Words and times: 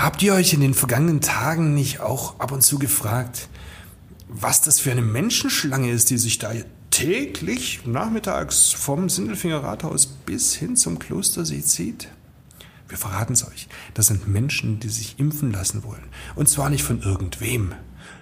Habt 0.00 0.22
ihr 0.22 0.32
euch 0.32 0.54
in 0.54 0.62
den 0.62 0.72
vergangenen 0.72 1.20
Tagen 1.20 1.74
nicht 1.74 2.00
auch 2.00 2.40
ab 2.40 2.52
und 2.52 2.62
zu 2.62 2.78
gefragt, 2.78 3.50
was 4.28 4.62
das 4.62 4.80
für 4.80 4.90
eine 4.90 5.02
Menschenschlange 5.02 5.90
ist, 5.90 6.08
die 6.08 6.16
sich 6.16 6.38
da 6.38 6.52
täglich 6.88 7.84
nachmittags 7.84 8.72
vom 8.72 9.10
Sindelfinger 9.10 9.62
Rathaus 9.62 10.06
bis 10.06 10.54
hin 10.54 10.74
zum 10.74 10.98
Klostersee 10.98 11.60
zieht? 11.60 12.08
Wir 12.88 12.96
verraten 12.96 13.34
es 13.34 13.46
euch. 13.46 13.68
Das 13.92 14.06
sind 14.06 14.26
Menschen, 14.26 14.80
die 14.80 14.88
sich 14.88 15.18
impfen 15.18 15.52
lassen 15.52 15.84
wollen. 15.84 16.08
Und 16.34 16.48
zwar 16.48 16.70
nicht 16.70 16.82
von 16.82 17.02
irgendwem, 17.02 17.74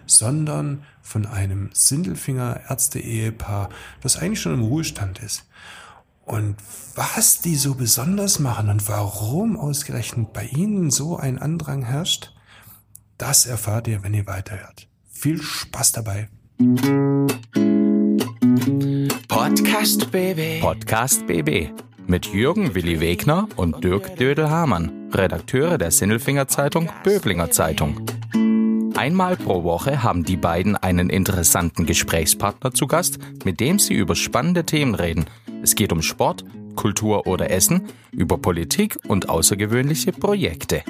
sondern 0.04 0.82
von 1.00 1.26
einem 1.26 1.70
Sindelfinger 1.72 2.60
Ärzte-Ehepaar, 2.68 3.68
das 4.00 4.16
eigentlich 4.16 4.40
schon 4.40 4.54
im 4.54 4.64
Ruhestand 4.64 5.20
ist. 5.20 5.45
Und 6.29 6.56
was 6.95 7.40
die 7.40 7.56
so 7.56 7.74
besonders 7.74 8.38
machen 8.38 8.68
und 8.68 8.86
warum 8.86 9.56
ausgerechnet 9.56 10.34
bei 10.34 10.45
ihnen 10.45 10.90
so 10.90 11.16
ein 11.16 11.38
Andrang 11.38 11.82
herrscht, 11.82 12.34
das 13.16 13.46
erfahrt 13.46 13.88
ihr, 13.88 14.02
wenn 14.02 14.12
ihr 14.12 14.27
weiterhört. 14.27 14.88
Viel 15.10 15.41
Spaß 15.41 15.92
dabei. 15.92 16.28
Podcast 19.28 20.10
BB. 20.12 20.60
Podcast 20.60 21.27
BB. 21.27 21.70
Mit 22.06 22.27
Jürgen 22.27 22.74
Willi 22.74 23.01
Wegner 23.01 23.48
und 23.56 23.82
Dirk 23.82 24.16
Dödel-Hamann, 24.16 25.10
Redakteure 25.12 25.79
der 25.79 25.90
Sinnelfinger 25.90 26.46
Zeitung 26.46 26.90
Böblinger 27.04 27.51
Zeitung. 27.51 28.04
Einmal 28.98 29.37
pro 29.37 29.62
Woche 29.62 30.02
haben 30.02 30.25
die 30.25 30.37
beiden 30.37 30.75
einen 30.75 31.09
interessanten 31.09 31.87
Gesprächspartner 31.87 32.75
zu 32.75 32.88
Gast, 32.88 33.21
mit 33.45 33.61
dem 33.61 33.79
sie 33.79 33.95
über 33.95 34.16
spannende 34.16 34.65
Themen 34.65 34.97
reden. 34.97 35.27
Es 35.62 35.77
geht 35.77 35.93
um 35.93 36.02
Sport, 36.02 36.45
Kultur 36.74 37.29
oder 37.29 37.48
Essen, 37.48 37.87
über 38.11 38.38
Politik 38.38 38.98
und 39.07 39.29
außergewöhnliche 39.29 40.11
Projekte. 40.11 40.83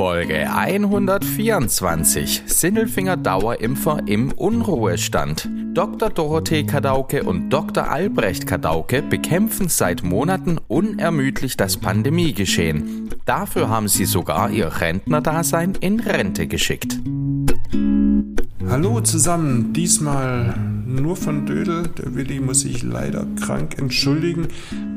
Folge 0.00 0.50
124 0.50 2.44
Sindelfinger 2.46 3.18
Dauerimpfer 3.18 4.00
im 4.06 4.32
Unruhestand. 4.32 5.46
Dr. 5.74 6.08
Dorothee 6.08 6.64
Kadauke 6.64 7.22
und 7.22 7.50
Dr. 7.50 7.90
Albrecht 7.90 8.46
Kadauke 8.46 9.02
bekämpfen 9.02 9.68
seit 9.68 10.02
Monaten 10.02 10.56
unermüdlich 10.68 11.58
das 11.58 11.76
Pandemiegeschehen. 11.76 13.10
Dafür 13.26 13.68
haben 13.68 13.88
sie 13.88 14.06
sogar 14.06 14.48
ihr 14.48 14.80
Rentnerdasein 14.80 15.74
in 15.74 16.00
Rente 16.00 16.46
geschickt. 16.46 16.98
Hallo 18.66 19.02
zusammen, 19.02 19.74
diesmal 19.74 20.54
nur 20.94 21.16
von 21.16 21.46
Dödel. 21.46 21.88
Der 21.98 22.14
Willi 22.14 22.40
muss 22.40 22.60
sich 22.60 22.82
leider 22.82 23.26
krank 23.40 23.78
entschuldigen. 23.78 24.48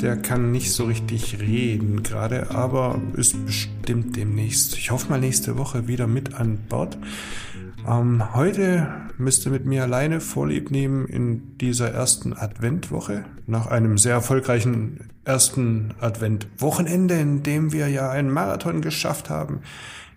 Der 0.02 0.18
kann 0.18 0.52
nicht 0.52 0.72
so 0.72 0.86
richtig 0.86 1.40
reden 1.40 2.04
gerade, 2.04 2.52
aber 2.52 3.02
ist 3.16 3.46
bestimmt 3.46 4.16
demnächst, 4.16 4.78
ich 4.78 4.92
hoffe 4.92 5.10
mal 5.10 5.20
nächste 5.20 5.58
Woche 5.58 5.88
wieder 5.88 6.08
mit 6.08 6.36
an 6.36 6.58
Bord. 6.70 6.98
Ähm, 7.88 8.34
heute 8.34 8.88
müsste 9.18 9.50
mit 9.50 9.66
mir 9.66 9.84
alleine 9.84 10.20
Vorlieb 10.20 10.72
nehmen 10.72 11.06
in 11.08 11.58
dieser 11.58 11.92
ersten 11.92 12.34
Adventwoche. 12.34 13.26
Nach 13.46 13.68
einem 13.68 13.98
sehr 13.98 14.14
erfolgreichen 14.14 15.10
ersten 15.26 15.94
Adventwochenende, 16.00 17.16
in 17.16 17.44
dem 17.44 17.72
wir 17.72 17.88
ja 17.88 18.10
einen 18.10 18.32
Marathon 18.32 18.82
geschafft 18.82 19.30
haben 19.30 19.62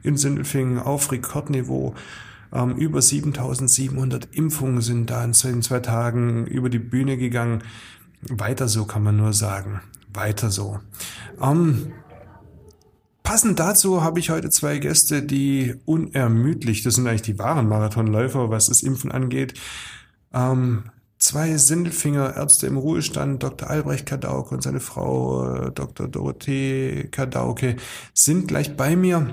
in 0.03 0.17
Sindelfingen 0.17 0.79
auf 0.79 1.11
Rekordniveau. 1.11 1.95
Ähm, 2.57 2.75
über 2.77 3.03
7700 3.03 4.35
Impfungen 4.35 4.81
sind 4.81 5.11
da 5.11 5.23
in 5.23 5.35
zwei 5.35 5.81
Tagen 5.81 6.47
über 6.47 6.71
die 6.71 6.79
Bühne 6.79 7.19
gegangen. 7.19 7.63
Weiter 8.23 8.67
so 8.67 8.87
kann 8.87 9.03
man 9.03 9.19
nur 9.19 9.35
sagen. 9.35 9.83
Weiter 10.13 10.51
so. 10.51 10.81
Ähm, 11.41 11.93
Passend 13.23 13.59
dazu 13.59 14.05
habe 14.05 14.21
ich 14.21 14.31
heute 14.31 14.51
zwei 14.51 14.79
Gäste, 14.79 15.21
die 15.21 15.75
unermüdlich, 15.85 16.85
das 16.85 16.95
sind 16.95 17.09
eigentlich 17.09 17.23
die 17.23 17.41
wahren 17.41 17.69
Marathonläufer, 17.69 18.51
was 18.51 18.69
das 18.69 18.85
Impfen 18.85 19.11
angeht, 19.11 19.55
ähm, 20.33 20.85
zwei 21.19 21.57
Sindelfinger 21.57 22.37
Ärzte 22.37 22.69
im 22.69 22.77
Ruhestand, 22.77 23.43
Dr. 23.43 23.69
Albrecht 23.69 24.07
Kadauke 24.07 24.55
und 24.55 24.63
seine 24.63 24.79
Frau 24.79 25.55
äh, 25.55 25.73
Dr. 25.73 26.07
Dorothee 26.07 27.09
Kadauke, 27.11 27.75
sind 28.15 28.47
gleich 28.47 28.77
bei 28.77 28.95
mir 28.95 29.33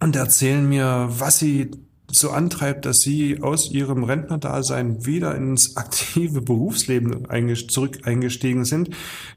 und 0.00 0.14
erzählen 0.14 0.68
mir, 0.68 1.08
was 1.08 1.38
sie 1.38 1.70
so 2.10 2.30
antreibt, 2.30 2.86
dass 2.86 3.00
sie 3.00 3.42
aus 3.42 3.70
ihrem 3.70 4.04
Rentnerdasein 4.04 5.04
wieder 5.06 5.34
ins 5.34 5.76
aktive 5.76 6.40
Berufsleben 6.40 7.26
zurück 7.68 8.00
eingestiegen 8.04 8.64
sind. 8.64 8.90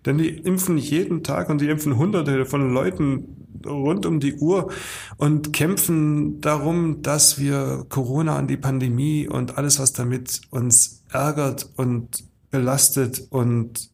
Denn 0.05 0.17
die 0.17 0.29
impfen 0.29 0.77
jeden 0.77 1.23
Tag 1.23 1.49
und 1.49 1.61
die 1.61 1.69
impfen 1.69 1.97
hunderte 1.97 2.45
von 2.45 2.71
Leuten 2.73 3.47
rund 3.65 4.05
um 4.05 4.19
die 4.19 4.35
Uhr 4.35 4.71
und 5.17 5.51
kämpfen 5.51 6.39
darum, 6.41 7.01
dass 7.01 7.39
wir 7.39 7.85
Corona 7.89 8.39
und 8.39 8.47
die 8.47 8.57
Pandemie 8.57 9.27
und 9.27 9.57
alles, 9.57 9.79
was 9.79 9.91
damit 9.91 10.41
uns 10.49 11.03
ärgert 11.09 11.69
und 11.75 12.23
belastet 12.51 13.23
und 13.29 13.89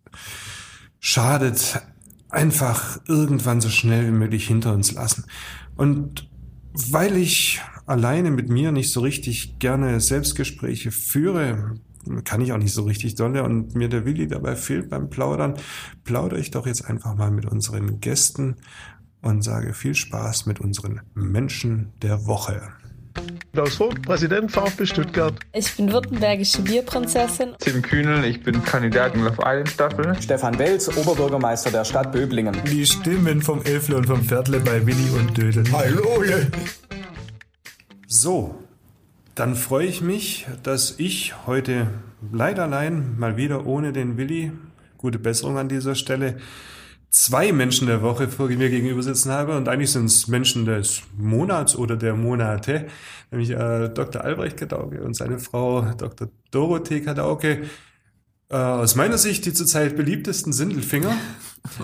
schadet, 1.00 1.82
einfach 2.30 3.00
irgendwann 3.08 3.62
so 3.62 3.70
schnell 3.70 4.08
wie 4.08 4.18
möglich 4.18 4.48
hinter 4.48 4.74
uns 4.74 4.92
lassen. 4.92 5.26
Und 5.76 6.30
weil 6.74 7.16
ich 7.16 7.62
alleine 7.86 8.32
mit 8.32 8.50
mir 8.50 8.72
nicht 8.72 8.92
so 8.92 9.02
richtig 9.02 9.60
gerne 9.60 10.00
Selbstgespräche 10.00 10.92
führe, 10.92 11.76
kann 12.24 12.42
ich 12.42 12.52
auch 12.52 12.58
nicht 12.58 12.74
so 12.74 12.84
richtig 12.84 13.16
dolle 13.16 13.44
und 13.44 13.76
mir 13.76 13.90
der 13.90 14.06
Willi 14.06 14.28
dabei 14.28 14.56
fehlt 14.56 14.90
beim 14.90 15.10
Plaudern, 15.10 15.56
plaudere 16.04 16.40
ich 16.40 16.52
doch 16.52 16.68
jetzt 16.68 16.86
einfach 16.86 17.16
mal 17.16 17.32
mit 17.32 17.46
unseren 17.46 18.00
Gästen 18.00 18.58
und 19.22 19.44
sage 19.44 19.74
viel 19.74 19.96
Spaß 19.96 20.46
mit 20.46 20.60
unseren 20.60 21.02
Menschen 21.16 21.94
der 22.02 22.28
Woche. 22.28 22.62
Klaus 23.54 23.76
Vogt, 23.76 24.02
Präsident 24.02 24.52
VfB 24.52 24.86
Stuttgart. 24.86 25.34
Ich 25.54 25.74
bin 25.78 25.92
württembergische 25.92 26.62
Bierprinzessin. 26.62 27.54
Tim 27.60 27.82
Kühnel, 27.82 28.26
ich 28.26 28.44
bin 28.44 28.62
Kandidat 28.66 29.16
in 29.16 29.24
Love 29.24 29.38
Island 29.40 29.70
Staffel. 29.70 30.22
Stefan 30.22 30.60
Welz, 30.60 30.90
Oberbürgermeister 30.90 31.72
der 31.72 31.86
Stadt 31.86 32.12
Böblingen. 32.12 32.56
Die 32.70 32.86
Stimmen 32.86 33.42
vom 33.42 33.62
Elfle 33.64 33.96
und 33.96 34.08
vom 34.08 34.22
Viertle 34.22 34.60
bei 34.60 34.86
Willi 34.86 35.10
und 35.18 35.38
Dödel. 35.38 35.64
Hallo! 35.72 36.22
So, 38.08 38.64
dann 39.34 39.56
freue 39.56 39.88
ich 39.88 40.02
mich, 40.02 40.46
dass 40.62 41.00
ich 41.00 41.48
heute 41.48 41.88
leider 42.32 42.64
allein 42.64 43.18
mal 43.18 43.36
wieder 43.36 43.66
ohne 43.66 43.94
den 43.94 44.18
Willi, 44.18 44.52
gute 44.98 45.18
Besserung 45.18 45.58
an 45.58 45.70
dieser 45.70 45.96
Stelle, 45.96 46.38
zwei 47.10 47.52
Menschen 47.52 47.88
der 47.88 48.04
Woche 48.04 48.28
vor 48.28 48.48
mir 48.48 48.70
gegenüber 48.70 49.02
sitzen 49.02 49.32
habe 49.32 49.58
und 49.58 49.68
eigentlich 49.68 49.92
sind 49.92 50.06
es 50.06 50.28
Menschen 50.28 50.66
des 50.66 51.02
Monats 51.18 51.76
oder 51.76 51.98
der 51.98 52.14
Monate, 52.14 52.86
nämlich 53.32 53.50
äh, 53.50 53.90
Dr. 53.90 54.24
Albrecht 54.24 54.58
Kadauke 54.58 55.02
und 55.02 55.16
seine 55.16 55.40
Frau 55.40 55.82
Dr. 55.82 56.30
Dorothee 56.52 57.02
Kadauke. 57.02 57.64
Äh, 58.50 58.58
aus 58.58 58.96
meiner 58.96 59.18
Sicht 59.18 59.46
die 59.46 59.54
zurzeit 59.54 59.96
beliebtesten 59.96 60.54
Sindelfinger. 60.54 61.16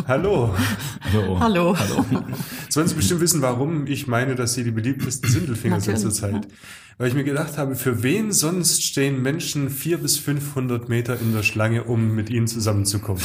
Hallo. 0.07 0.55
Hallo. 1.11 1.39
Hallo. 1.39 1.77
Hallo. 1.77 2.05
Jetzt 2.63 2.77
wollen 2.77 2.87
Sie 2.87 2.95
bestimmt 2.95 3.21
wissen, 3.21 3.41
warum 3.41 3.87
ich 3.87 4.07
meine, 4.07 4.35
dass 4.35 4.53
Sie 4.53 4.63
die 4.63 4.71
beliebtesten 4.71 5.27
Sindelfinger 5.29 5.81
sind 5.81 5.97
zurzeit. 5.97 6.47
Weil 6.99 7.07
ich 7.07 7.15
mir 7.15 7.23
gedacht 7.23 7.57
habe, 7.57 7.75
für 7.75 8.03
wen 8.03 8.31
sonst 8.31 8.83
stehen 8.83 9.23
Menschen 9.23 9.71
vier 9.71 9.97
bis 9.97 10.19
500 10.19 10.87
Meter 10.87 11.19
in 11.19 11.33
der 11.33 11.41
Schlange, 11.41 11.85
um 11.85 12.13
mit 12.13 12.29
ihnen 12.29 12.45
zusammenzukommen? 12.45 13.23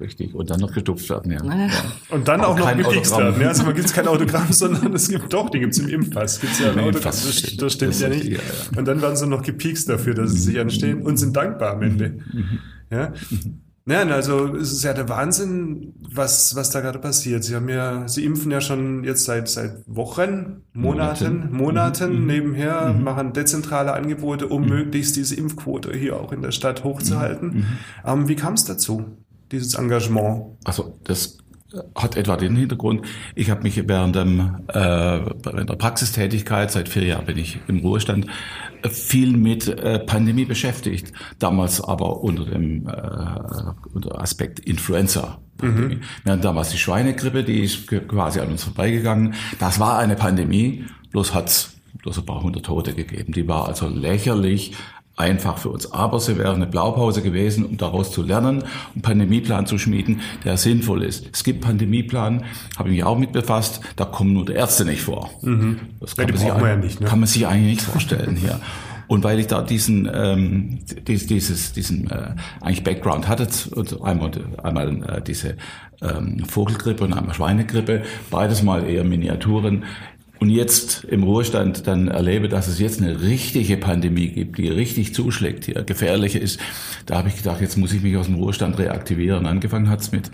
Richtig. 0.00 0.32
Und 0.32 0.48
dann 0.50 0.60
noch 0.60 0.72
gestupft 0.72 1.08
werden, 1.10 1.32
ja. 1.32 1.42
ja. 1.44 1.68
Und 2.10 2.28
dann 2.28 2.40
Aber 2.40 2.50
auch 2.50 2.58
noch 2.58 2.66
Autogramm. 2.68 3.20
werden. 3.20 3.40
Ja, 3.42 3.48
also 3.48 3.64
man 3.64 3.74
gibt 3.74 3.92
kein 3.92 4.06
Autogramm, 4.06 4.46
sondgramm, 4.52 4.94
es 4.94 5.08
gibt 5.08 5.32
doch, 5.32 5.50
die 5.50 5.58
gibt's 5.58 5.78
im 5.78 5.88
Impfpass. 5.88 6.40
Gibt's 6.40 6.60
ja 6.60 6.66
ein 6.70 6.78
Im 6.78 6.84
Autogramm. 6.84 7.12
Impfpass 7.12 7.24
Das, 7.42 7.56
das 7.56 7.72
stimmt 7.72 7.92
Das 7.92 8.00
ja 8.00 8.08
nicht. 8.08 8.24
ja, 8.24 8.32
ja. 8.38 8.78
Und 8.78 8.86
dann 8.86 9.02
werden 9.02 9.16
sie 9.16 9.26
noch 9.26 9.42
gepikst 9.42 9.88
dafür, 9.88 10.14
dass 10.14 10.32
sie 10.32 10.38
sich 10.38 10.60
anstehen 10.60 11.02
und 11.02 11.16
sind 11.16 11.36
dankbar 11.36 11.72
am 11.74 11.82
Ende. 11.82 12.18
Ja. 12.90 13.12
Nein, 13.86 14.12
also 14.12 14.54
es 14.54 14.70
ist 14.70 14.84
ja 14.84 14.92
der 14.92 15.08
Wahnsinn, 15.08 15.94
was, 16.12 16.54
was 16.54 16.68
da 16.70 16.80
gerade 16.80 16.98
passiert. 16.98 17.42
Sie 17.42 17.56
haben 17.56 17.70
ja, 17.70 18.06
sie 18.06 18.22
impfen 18.24 18.50
ja 18.52 18.60
schon 18.60 19.02
jetzt 19.02 19.24
seit, 19.24 19.48
seit 19.48 19.78
Wochen, 19.86 20.62
Monaten, 20.74 21.48
Monaten. 21.50 21.56
Monaten 21.56 22.20
Mhm. 22.20 22.26
nebenher, 22.26 22.92
machen 22.92 23.32
dezentrale 23.32 23.94
Angebote, 23.94 24.46
um 24.46 24.68
möglichst 24.68 25.16
diese 25.16 25.36
Impfquote 25.36 25.90
hier 25.96 26.16
auch 26.20 26.32
in 26.32 26.42
der 26.42 26.52
Stadt 26.52 26.84
hochzuhalten. 26.84 27.64
Ähm, 28.04 28.28
wie 28.28 28.36
kam 28.36 28.52
es 28.54 28.64
dazu, 28.66 29.04
dieses 29.50 29.74
Engagement? 29.74 30.56
Also 30.64 30.98
das 31.04 31.38
hat 31.94 32.16
etwa 32.16 32.36
den 32.36 32.56
Hintergrund, 32.56 33.02
ich 33.34 33.50
habe 33.50 33.62
mich 33.62 33.76
während, 33.86 34.16
dem, 34.16 34.56
äh, 34.68 34.74
während 34.74 35.68
der 35.68 35.76
Praxistätigkeit, 35.76 36.70
seit 36.70 36.88
vier 36.88 37.04
Jahren 37.04 37.26
bin 37.26 37.36
ich 37.36 37.58
im 37.68 37.80
Ruhestand, 37.80 38.26
äh, 38.82 38.88
viel 38.88 39.36
mit 39.36 39.68
äh, 39.68 39.98
Pandemie 39.98 40.46
beschäftigt. 40.46 41.12
Damals 41.38 41.82
aber 41.82 42.22
unter 42.22 42.46
dem 42.46 42.86
äh, 42.88 43.92
unter 43.92 44.20
Aspekt 44.20 44.60
Influenza. 44.60 45.40
Pandemie. 45.58 45.98
Wir 46.24 46.32
hatten 46.32 46.42
damals 46.42 46.70
die 46.70 46.78
Schweinegrippe, 46.78 47.44
die 47.44 47.60
ist 47.60 47.86
quasi 47.86 48.40
an 48.40 48.48
uns 48.48 48.64
vorbeigegangen. 48.64 49.34
Das 49.58 49.78
war 49.78 49.98
eine 49.98 50.16
Pandemie, 50.16 50.84
bloß 51.10 51.34
hat's 51.34 51.74
bloß 51.98 52.18
ein 52.18 52.26
paar 52.26 52.42
hundert 52.42 52.66
Tote 52.66 52.94
gegeben. 52.94 53.32
Die 53.32 53.48
war 53.48 53.66
also 53.66 53.88
lächerlich 53.88 54.72
einfach 55.18 55.58
für 55.58 55.68
uns. 55.70 55.92
Aber 55.92 56.20
sie 56.20 56.38
wäre 56.38 56.54
eine 56.54 56.66
Blaupause 56.66 57.22
gewesen, 57.22 57.64
um 57.66 57.76
daraus 57.76 58.12
zu 58.12 58.22
lernen, 58.22 58.62
einen 58.94 59.02
Pandemieplan 59.02 59.66
zu 59.66 59.76
schmieden, 59.78 60.20
der 60.44 60.56
sinnvoll 60.56 61.02
ist. 61.02 61.26
Es 61.32 61.44
gibt 61.44 61.60
Pandemieplan, 61.60 62.44
habe 62.78 62.88
ich 62.90 62.96
mich 62.96 63.04
auch 63.04 63.18
mit 63.18 63.32
befasst, 63.32 63.80
da 63.96 64.04
kommen 64.04 64.32
nur 64.32 64.44
die 64.46 64.52
Ärzte 64.52 64.84
nicht 64.84 65.02
vor. 65.02 65.30
Mhm. 65.42 65.80
Das 66.00 66.14
Ja, 66.16 66.24
kann, 66.24 66.26
die 66.26 66.32
man 66.32 66.40
sich, 66.42 66.62
wir 66.62 66.68
ja 66.68 66.76
nicht, 66.76 67.00
ne? 67.00 67.06
kann 67.06 67.18
man 67.20 67.26
sich 67.26 67.46
eigentlich 67.46 67.66
nicht 67.76 67.82
vorstellen 67.82 68.36
hier. 68.36 68.60
Und 69.08 69.24
weil 69.24 69.40
ich 69.40 69.46
da 69.46 69.62
diesen 69.62 70.06
ähm, 70.12 70.80
dies- 71.06 71.26
dieses 71.26 71.72
diesen 71.72 72.10
äh, 72.10 72.34
eigentlich 72.60 72.84
Background 72.84 73.26
hatte 73.26 73.48
und 73.74 74.02
einmal 74.02 74.30
einmal 74.62 75.02
äh, 75.08 75.22
diese 75.22 75.56
ähm, 76.02 76.44
Vogelgrippe 76.46 77.04
und 77.04 77.14
einmal 77.14 77.34
Schweinegrippe, 77.34 78.02
beides 78.30 78.62
mal 78.62 78.84
eher 78.86 79.04
Miniaturen 79.04 79.84
und 80.40 80.50
jetzt 80.50 81.04
im 81.04 81.22
Ruhestand 81.24 81.86
dann 81.86 82.08
erlebe, 82.08 82.48
dass 82.48 82.68
es 82.68 82.78
jetzt 82.78 83.00
eine 83.00 83.22
richtige 83.22 83.76
Pandemie 83.76 84.28
gibt, 84.28 84.58
die 84.58 84.68
richtig 84.68 85.14
zuschlägt 85.14 85.64
hier, 85.64 85.82
gefährliche 85.82 86.38
ist, 86.38 86.60
da 87.06 87.18
habe 87.18 87.28
ich 87.28 87.36
gedacht, 87.36 87.60
jetzt 87.60 87.76
muss 87.76 87.92
ich 87.92 88.02
mich 88.02 88.16
aus 88.16 88.26
dem 88.26 88.36
Ruhestand 88.36 88.78
reaktivieren. 88.78 89.46
Angefangen 89.46 89.90
hat's 89.90 90.12
mit 90.12 90.30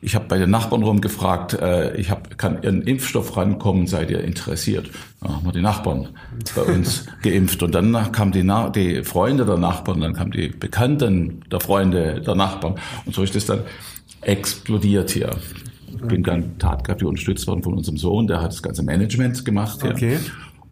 ich 0.00 0.14
habe 0.14 0.26
bei 0.28 0.38
den 0.38 0.50
Nachbarn 0.50 0.82
rumgefragt, 0.82 1.54
äh, 1.54 1.96
ich 1.96 2.10
hab, 2.10 2.38
kann 2.38 2.62
Ihren 2.62 2.82
Impfstoff 2.82 3.36
rankommen, 3.36 3.86
seid 3.86 4.10
ihr 4.10 4.22
interessiert? 4.22 4.90
Da 5.20 5.30
haben 5.30 5.44
wir 5.44 5.52
die 5.52 5.60
Nachbarn 5.60 6.08
bei 6.54 6.62
uns 6.62 7.06
geimpft. 7.22 7.62
Und 7.62 7.74
dann 7.74 8.12
kamen 8.12 8.30
die, 8.30 8.44
Na 8.44 8.70
die 8.70 9.02
Freunde 9.02 9.44
der 9.44 9.56
Nachbarn, 9.56 10.00
dann 10.00 10.14
kamen 10.14 10.30
die 10.30 10.48
Bekannten 10.48 11.42
der 11.50 11.60
Freunde 11.60 12.20
der 12.20 12.34
Nachbarn. 12.36 12.76
Und 13.06 13.14
so 13.14 13.22
ist 13.22 13.34
es 13.34 13.46
dann 13.46 13.62
explodiert 14.20 15.10
hier. 15.10 15.30
Ich 16.00 16.08
bin 16.08 16.22
dann 16.22 16.58
tatkräftig 16.58 17.06
unterstützt 17.06 17.46
worden 17.46 17.62
von 17.62 17.74
unserem 17.74 17.98
Sohn, 17.98 18.26
der 18.26 18.40
hat 18.40 18.52
das 18.52 18.62
ganze 18.62 18.82
Management 18.82 19.44
gemacht. 19.44 19.82
Okay. 19.84 20.18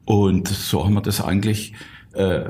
Und 0.05 0.49
so 0.49 0.85
haben 0.85 0.95
wir 0.95 1.03
das 1.03 1.21
eigentlich 1.21 1.73
äh, 2.13 2.41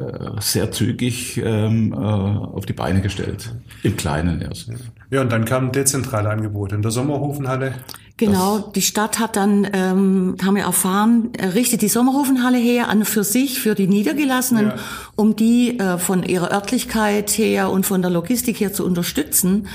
sehr 0.40 0.70
zügig 0.70 1.38
ähm, 1.44 1.92
äh, 1.92 1.96
auf 1.96 2.66
die 2.66 2.72
Beine 2.72 3.00
gestellt. 3.00 3.52
Im 3.82 3.96
Kleinen 3.96 4.40
erst. 4.40 4.70
Ja, 5.10 5.22
und 5.22 5.32
dann 5.32 5.44
kamen 5.44 5.72
dezentrale 5.72 6.28
Angebote 6.30 6.74
in 6.76 6.82
der 6.82 6.90
Sommerhofenhalle. 6.90 7.74
Genau, 8.18 8.58
die 8.74 8.80
Stadt 8.82 9.18
hat 9.18 9.36
dann, 9.36 9.66
ähm, 9.72 10.36
haben 10.42 10.56
wir 10.56 10.62
erfahren, 10.62 11.30
äh, 11.36 11.46
richtet 11.46 11.82
die 11.82 11.88
Sommerhofenhalle 11.88 12.58
her 12.58 12.88
an 12.88 13.04
für 13.04 13.24
sich, 13.24 13.60
für 13.60 13.74
die 13.74 13.88
Niedergelassenen, 13.88 14.68
Ja. 14.68 14.76
um 15.16 15.36
die 15.36 15.78
äh, 15.78 15.98
von 15.98 16.22
ihrer 16.22 16.50
Örtlichkeit 16.52 17.30
her 17.30 17.70
und 17.70 17.84
von 17.84 18.00
der 18.02 18.10
Logistik 18.10 18.60
her 18.60 18.72
zu 18.72 18.86
unterstützen. 18.86 19.66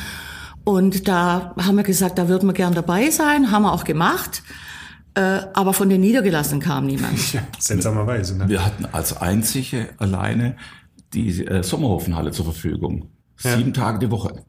Und 0.64 1.08
da 1.08 1.56
haben 1.58 1.78
wir 1.78 1.84
gesagt, 1.84 2.18
da 2.18 2.28
würden 2.28 2.48
wir 2.48 2.54
gern 2.54 2.74
dabei 2.74 3.10
sein, 3.10 3.52
haben 3.52 3.64
wir 3.64 3.74
auch 3.74 3.84
gemacht. 3.84 4.44
Äh, 5.14 5.42
aber 5.54 5.74
von 5.74 5.90
den 5.90 6.02
Niedergelassenen 6.02 6.62
kam 6.62 6.86
niemand. 6.86 7.20
Ja, 7.34 7.42
seltsamerweise. 7.60 8.38
Ne? 8.38 8.48
Wir 8.48 8.66
hatten 8.66 8.86
als 8.86 9.18
einzige 9.18 9.90
alleine 9.98 10.56
die 11.14 11.46
äh, 11.46 11.64
Sommerhofenhalle 11.64 12.32
zur 12.32 12.46
Verfügung. 12.46 13.10
Ja. 13.42 13.58
Sieben 13.58 13.74
Tage 13.74 14.00
die 14.00 14.12
Woche. 14.12 14.46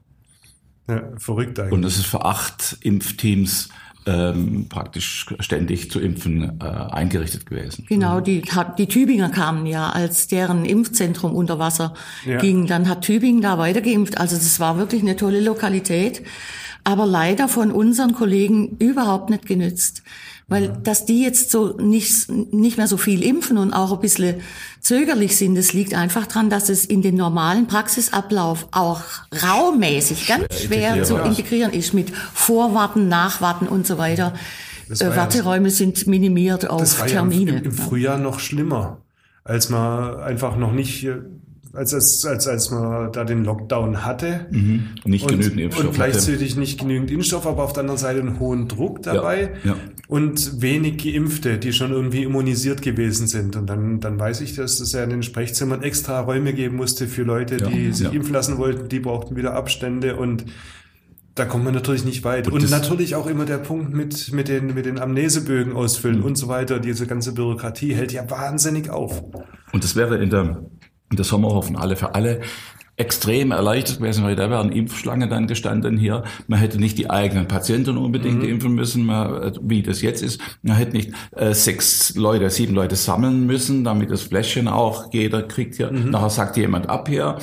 Ja, 0.87 1.01
verrückt 1.17 1.59
eigentlich. 1.59 1.73
Und 1.73 1.81
das 1.81 1.97
ist 1.97 2.05
für 2.05 2.23
acht 2.23 2.77
Impfteams 2.81 3.69
ähm, 4.05 4.67
praktisch 4.69 5.25
ständig 5.39 5.89
zu 5.91 5.99
impfen 5.99 6.59
äh, 6.61 6.65
eingerichtet 6.65 7.45
gewesen. 7.45 7.85
Genau, 7.87 8.19
die, 8.19 8.41
hat- 8.43 8.77
die 8.79 8.87
Tübinger 8.87 9.29
kamen 9.29 9.65
ja, 9.65 9.89
als 9.89 10.27
deren 10.27 10.65
Impfzentrum 10.65 11.33
unter 11.35 11.59
Wasser 11.59 11.93
Ja. 12.25 12.37
ging. 12.39 12.67
Dann 12.67 12.87
hat 12.89 13.01
Tübingen 13.01 13.41
da 13.41 13.57
weitergeimpft. 13.57 14.17
Also 14.17 14.35
das 14.35 14.59
war 14.59 14.77
wirklich 14.77 15.01
eine 15.01 15.15
tolle 15.15 15.39
Lokalität. 15.41 16.23
Aber 16.85 17.05
leider 17.05 17.47
von 17.47 17.71
unseren 17.71 18.13
Kollegen 18.13 18.75
überhaupt 18.79 19.29
nicht 19.29 19.45
genützt. 19.45 20.03
Weil, 20.47 20.77
dass 20.83 21.05
die 21.05 21.23
jetzt 21.23 21.51
so 21.51 21.77
nicht, 21.77 22.29
nicht 22.29 22.77
mehr 22.77 22.87
so 22.87 22.97
viel 22.97 23.23
impfen 23.23 23.57
und 23.57 23.73
auch 23.73 23.93
ein 23.93 23.99
bisschen 23.99 24.41
zögerlich 24.81 25.37
sind, 25.37 25.55
das 25.55 25.73
liegt 25.73 25.93
einfach 25.93 26.27
dran, 26.27 26.49
dass 26.49 26.69
es 26.69 26.83
in 26.85 27.01
den 27.01 27.15
normalen 27.15 27.67
Praxisablauf 27.67 28.67
auch 28.71 29.01
raummäßig 29.41 30.27
ganz 30.27 30.61
schwer 30.61 31.03
zu 31.03 31.15
ja. 31.15 31.25
integrieren 31.25 31.71
ist 31.71 31.93
mit 31.93 32.11
Vorwarten, 32.33 33.07
Nachwarten 33.07 33.67
und 33.67 33.87
so 33.87 33.97
weiter. 33.97 34.33
Äh, 34.89 34.99
war 34.99 35.09
ja- 35.09 35.15
Warteräume 35.15 35.69
sind 35.69 36.07
minimiert 36.07 36.69
auf 36.69 36.81
das 36.81 36.99
war 36.99 37.07
ja 37.07 37.21
im, 37.21 37.29
Termine. 37.29 37.57
im, 37.59 37.63
im 37.65 37.71
Frühjahr 37.71 38.17
noch 38.17 38.39
schlimmer, 38.39 39.01
als 39.43 39.69
man 39.69 40.19
einfach 40.19 40.57
noch 40.57 40.73
nicht, 40.73 41.05
äh, 41.05 41.21
als, 41.73 41.93
als, 41.93 42.23
als, 42.25 42.47
als 42.47 42.69
man 42.71 43.11
da 43.11 43.23
den 43.23 43.43
Lockdown 43.43 44.05
hatte. 44.05 44.45
Nicht 44.51 45.25
Und, 45.25 45.31
genügend 45.31 45.59
Impfstoff. 45.59 45.85
und 45.87 45.93
gleichzeitig 45.95 46.55
nicht 46.55 46.79
genügend 46.79 47.09
Impfstoff, 47.09 47.47
aber 47.47 47.63
auf 47.63 47.73
der 47.73 47.81
anderen 47.81 47.97
Seite 47.99 48.19
einen 48.19 48.39
hohen 48.39 48.67
Druck 48.67 49.01
dabei 49.01 49.53
ja. 49.63 49.75
und 50.07 50.61
wenig 50.61 51.03
Geimpfte, 51.03 51.57
die 51.57 51.73
schon 51.73 51.91
irgendwie 51.91 52.23
immunisiert 52.23 52.81
gewesen 52.83 53.25
sind. 53.27 53.55
Und 53.55 53.67
dann, 53.67 53.99
dann 53.99 54.19
weiß 54.19 54.41
ich, 54.41 54.55
dass 54.55 54.79
es 54.79 54.91
ja 54.91 55.03
in 55.03 55.09
den 55.09 55.23
Sprechzimmern 55.23 55.81
extra 55.81 56.19
Räume 56.19 56.53
geben 56.53 56.75
musste 56.75 57.07
für 57.07 57.23
Leute, 57.23 57.57
Ja, 57.57 57.67
die 57.67 57.91
sich 57.91 58.05
ja. 58.05 58.11
impfen 58.13 58.33
lassen 58.33 58.57
wollten, 58.59 58.87
die 58.89 58.99
brauchten 58.99 59.35
wieder 59.35 59.55
Abstände 59.55 60.15
und 60.15 60.45
da 61.35 61.45
kommt 61.45 61.63
man 61.63 61.73
natürlich 61.73 62.05
nicht 62.05 62.23
weit. 62.23 62.47
Und 62.47 62.53
Und, 62.61 62.69
natürlich 62.69 63.15
auch 63.15 63.25
immer 63.25 63.45
der 63.45 63.57
Punkt 63.57 63.91
mit, 63.91 64.31
mit 64.33 64.47
den, 64.47 64.75
mit 64.75 64.85
den 64.85 64.99
Amnesebögen 64.99 65.73
ausfüllen 65.73 66.19
Mhm. 66.19 66.25
und 66.25 66.35
so 66.37 66.47
weiter. 66.47 66.77
Diese 66.79 67.07
ganze 67.07 67.33
Bürokratie 67.33 67.95
hält 67.95 68.11
ja 68.13 68.29
wahnsinnig 68.29 68.91
auf. 68.91 69.23
Und 69.71 69.83
das 69.83 69.95
wäre 69.95 70.21
in 70.21 70.29
der, 70.29 70.63
in 71.13 71.17
der 71.17 71.25
Sommerhofenhalle 71.25 71.95
für 71.95 72.15
alle 72.15 72.41
extrem 72.95 73.49
erleichtert 73.49 73.97
gewesen, 73.97 74.23
weil 74.23 74.35
da 74.35 74.51
wären 74.51 74.71
Impfschlangen 74.71 75.27
dann 75.27 75.47
gestanden 75.47 75.97
hier. 75.97 76.23
Man 76.47 76.59
hätte 76.59 76.77
nicht 76.79 76.95
die 76.99 77.09
eigenen 77.09 77.47
Patienten 77.47 77.97
unbedingt 77.97 78.43
impfen 78.43 78.75
müssen, 78.75 79.03
man, 79.07 79.51
wie 79.63 79.81
das 79.81 80.03
jetzt 80.03 80.21
ist. 80.21 80.39
Man 80.61 80.75
hätte 80.75 80.95
nicht 80.95 81.11
äh, 81.35 81.55
sechs 81.55 82.15
Leute, 82.15 82.47
sieben 82.51 82.75
Leute 82.75 82.95
sammeln 82.95 83.47
müssen, 83.47 83.83
damit 83.83 84.11
das 84.11 84.21
Fläschchen 84.21 84.67
auch 84.67 85.11
jeder 85.11 85.41
kriegt 85.41 85.73
hier. 85.73 85.89
Nachher 85.91 86.29
sagt 86.29 86.55
jemand 86.55 86.87
ab 86.87 87.09
hier 87.09 87.39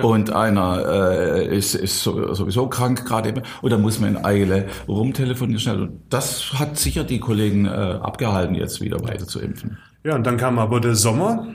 und 0.00 0.32
einer 0.32 0.82
äh, 0.88 1.54
ist, 1.54 1.74
ist 1.74 2.02
so- 2.02 2.32
sowieso 2.32 2.66
krank 2.68 3.04
gerade 3.04 3.28
eben 3.28 3.42
und 3.60 3.70
dann 3.70 3.82
muss 3.82 4.00
man 4.00 4.16
in 4.16 4.24
Eile 4.24 4.68
rumtelefonieren 4.88 5.60
schnell. 5.60 5.82
Und 5.82 6.00
das 6.08 6.54
hat 6.54 6.78
sicher 6.78 7.04
die 7.04 7.20
Kollegen 7.20 7.66
äh, 7.66 7.68
abgehalten, 7.68 8.54
jetzt 8.54 8.80
wieder 8.80 9.02
weiter 9.04 9.26
zu 9.26 9.38
impfen. 9.38 9.76
Ja, 10.02 10.14
und 10.14 10.26
dann 10.26 10.38
kam 10.38 10.58
aber 10.58 10.80
der 10.80 10.94
Sommer 10.94 11.46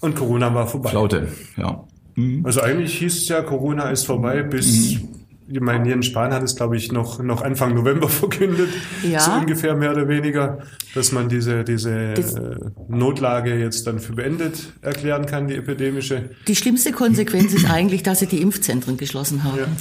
und 0.00 0.14
Corona 0.14 0.54
war 0.54 0.66
vorbei. 0.66 0.90
Flaute, 0.90 1.28
ja. 1.56 1.84
Also 2.44 2.62
eigentlich 2.62 2.98
hieß 2.98 3.14
es 3.14 3.28
ja, 3.28 3.42
Corona 3.42 3.90
ist 3.90 4.06
vorbei 4.06 4.42
bis, 4.42 4.96
ich 5.48 5.60
meine, 5.60 5.86
Jens 5.88 6.06
Spahn 6.06 6.32
hat 6.32 6.42
es, 6.42 6.56
glaube 6.56 6.76
ich, 6.76 6.90
noch, 6.90 7.22
noch 7.22 7.42
Anfang 7.42 7.74
November 7.74 8.08
verkündet, 8.22 8.70
Ja. 9.02 9.20
so 9.20 9.32
ungefähr 9.32 9.76
mehr 9.76 9.92
oder 9.92 10.08
weniger, 10.08 10.58
dass 10.94 11.12
man 11.12 11.28
diese, 11.28 11.62
diese 11.62 12.14
Das- 12.14 12.34
äh, 12.34 12.56
Notlage 12.88 13.54
jetzt 13.58 13.86
dann 13.86 13.98
für 13.98 14.14
beendet 14.14 14.72
erklären 14.80 15.26
kann, 15.26 15.46
die 15.46 15.56
epidemische. 15.56 16.30
Die 16.48 16.56
schlimmste 16.56 16.92
Konsequenz 16.92 17.52
ist 17.52 17.68
eigentlich, 17.70 18.02
dass 18.02 18.20
sie 18.20 18.26
die 18.26 18.40
Impfzentren 18.40 18.96
geschlossen 18.96 19.44
haben. 19.44 19.76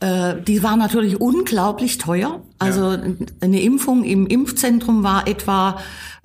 Äh, 0.00 0.42
die 0.42 0.62
war 0.64 0.76
natürlich 0.76 1.20
unglaublich 1.20 1.98
teuer. 1.98 2.42
Also 2.58 2.96
eine 3.40 3.62
Impfung 3.62 4.02
im 4.04 4.26
Impfzentrum 4.26 5.02
war 5.04 5.26
etwa, 5.28 5.78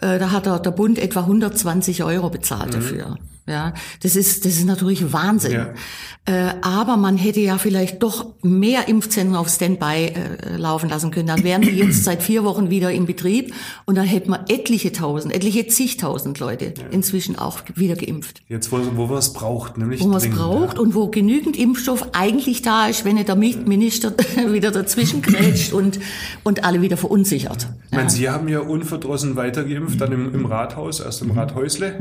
äh, 0.03 0.19
da 0.19 0.31
hat 0.31 0.45
der, 0.45 0.59
der 0.59 0.71
Bund 0.71 0.99
etwa 0.99 1.21
120 1.21 2.03
Euro 2.03 2.29
bezahlt 2.29 2.73
dafür. 2.73 3.17
Ja, 3.45 3.73
das 4.01 4.15
ist, 4.15 4.45
das 4.45 4.53
ist 4.53 4.65
natürlich 4.65 5.11
Wahnsinn. 5.11 5.51
Ja. 5.51 5.73
Äh, 6.25 6.53
aber 6.61 6.95
man 6.95 7.17
hätte 7.17 7.41
ja 7.41 7.57
vielleicht 7.57 8.01
doch 8.01 8.27
mehr 8.41 8.87
Impfzentren 8.87 9.35
auf 9.35 9.49
Standby 9.49 10.13
äh, 10.15 10.55
laufen 10.55 10.87
lassen 10.87 11.11
können. 11.11 11.27
Dann 11.27 11.43
wären 11.43 11.61
die 11.61 11.71
jetzt 11.71 12.03
seit 12.05 12.23
vier 12.23 12.45
Wochen 12.45 12.69
wieder 12.69 12.89
in 12.91 13.05
Betrieb 13.05 13.53
und 13.83 13.97
dann 13.97 14.05
hätten 14.05 14.29
wir 14.29 14.45
etliche 14.47 14.93
tausend, 14.93 15.33
etliche 15.35 15.67
zigtausend 15.67 16.39
Leute 16.39 16.73
inzwischen 16.91 17.37
auch 17.37 17.59
wieder 17.75 17.95
geimpft 17.97 18.41
Jetzt, 18.47 18.71
wo, 18.71 18.79
wo 18.95 19.07
man 19.07 19.17
es 19.17 19.33
braucht, 19.33 19.77
nämlich 19.77 19.99
wo 19.99 20.07
man 20.07 20.19
es 20.19 20.29
braucht 20.29 20.75
Ja. 20.75 20.79
und 20.79 20.95
wo 20.95 21.09
genügend 21.09 21.57
Impfstoff 21.57 22.07
eigentlich 22.13 22.61
da 22.61 22.87
ist, 22.87 23.03
wenn 23.03 23.15
nicht 23.15 23.27
der 23.27 23.35
Mi- 23.35 23.57
Minister 23.57 24.13
wieder 24.53 24.71
dazwischen 24.71 25.21
grätscht 25.21 25.73
und, 25.73 25.99
und 26.45 26.63
alle 26.63 26.81
wieder 26.81 26.95
verunsichert. 26.95 27.67
Ich 27.91 27.97
meine, 27.97 28.09
Sie 28.09 28.29
haben 28.29 28.47
ja 28.47 28.61
unverdrossen 28.61 29.35
weitergeimpft, 29.35 29.92
dann 29.97 30.11
im, 30.11 30.33
im 30.33 30.45
Rathaus, 30.45 30.99
erst 30.99 31.21
im 31.21 31.31
Rathäusle. 31.31 31.95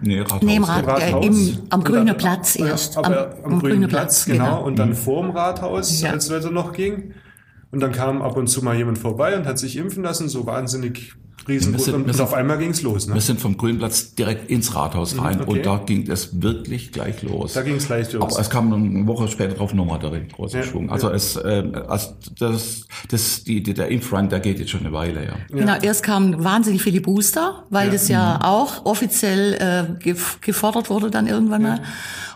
Nee, 0.00 0.20
Rathaus. 0.20 0.42
Nee, 0.42 0.56
im 0.56 0.64
Rat- 0.64 0.86
äh, 0.86 0.90
Rathaus. 0.90 1.24
im, 1.26 1.58
am 1.70 1.84
grünen 1.84 2.06
dann- 2.06 2.16
Platz 2.16 2.56
erst. 2.56 2.96
Aber 2.98 3.34
am, 3.44 3.58
grünen 3.60 3.88
Platz, 3.88 4.24
genau. 4.24 4.62
Und 4.64 4.72
Mhm. 4.74 4.76
dann 4.76 4.94
vorm 4.94 5.30
Rathaus, 5.30 6.00
Ja. 6.00 6.10
als 6.10 6.30
Wetter 6.30 6.50
noch 6.50 6.72
ging. 6.72 7.12
Und 7.70 7.80
dann 7.80 7.92
kam 7.92 8.20
ab 8.22 8.36
und 8.36 8.48
zu 8.48 8.62
mal 8.62 8.76
jemand 8.76 8.98
vorbei 8.98 9.36
und 9.36 9.46
hat 9.46 9.58
sich 9.58 9.76
impfen 9.76 10.02
lassen, 10.02 10.28
so 10.28 10.44
wahnsinnig 10.46 11.14
riesengroß. 11.48 11.86
Wir 11.86 11.92
sind- 11.92 12.10
und 12.10 12.20
auf 12.20 12.34
einmal 12.34 12.58
ging's 12.58 12.82
los. 12.82 13.06
Ne? 13.06 13.14
Wir 13.14 13.20
sind 13.20 13.40
vom 13.40 13.56
Grünplatz 13.56 14.14
direkt 14.14 14.50
ins 14.50 14.74
Rathaus 14.74 15.18
rein 15.18 15.40
okay. 15.40 15.50
und 15.50 15.66
da 15.66 15.82
ging 15.84 16.10
es 16.10 16.40
wirklich 16.42 16.92
gleich 16.92 17.22
los. 17.22 17.54
Da 17.54 17.62
ging's 17.62 17.86
gleich 17.86 18.12
los. 18.12 18.22
Aber 18.22 18.40
es 18.40 18.50
kam 18.50 18.72
eine 18.72 19.06
Woche 19.06 19.28
später 19.28 19.54
drauf 19.54 19.74
nochmal 19.74 19.98
der 19.98 20.10
große 20.20 20.58
Ja, 20.58 20.62
Schwung. 20.64 20.90
Also 20.90 21.08
ja. 21.08 21.14
es, 21.14 21.38
ähm, 21.44 21.74
also 21.88 22.10
das, 22.38 22.86
das, 23.08 23.44
die, 23.44 23.62
die, 23.62 23.74
der 23.74 23.88
Impfrun, 23.88 24.28
der 24.28 24.40
geht 24.40 24.58
jetzt 24.58 24.70
schon 24.70 24.80
eine 24.80 24.92
Weile, 24.92 25.24
ja. 25.24 25.34
Genau, 25.50 25.76
erst 25.80 26.02
kamen 26.02 26.42
wahnsinnig 26.42 26.82
viele 26.82 27.00
Booster, 27.00 27.64
weil 27.70 27.90
das 27.90 28.08
ja 28.08 28.40
auch 28.42 28.84
offiziell 28.84 29.54
äh, 29.54 30.02
gef 30.02 30.40
gefordert 30.40 30.90
wurde 30.90 31.10
dann 31.10 31.26
irgendwann 31.26 31.62
mal. 31.62 31.82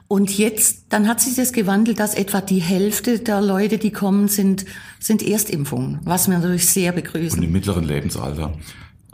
Und 0.08 0.38
jetzt, 0.38 0.84
dann 0.90 1.08
hat 1.08 1.20
sich 1.20 1.34
das 1.34 1.52
gewandelt, 1.52 1.98
dass 1.98 2.14
etwa 2.14 2.40
die 2.40 2.60
Hälfte 2.60 3.18
der 3.18 3.40
Leute, 3.40 3.78
die 3.78 3.90
kommen, 3.90 4.28
sind, 4.28 4.64
sind 5.00 5.20
Erstimpfungen, 5.20 5.98
was 6.04 6.28
wir 6.28 6.36
natürlich 6.38 6.68
sehr 6.68 6.94
Und 6.94 7.02
begrüßen. 7.02 7.42
im 7.42 7.50
mittleren 7.50 7.84
Lebensalter. 7.84 8.52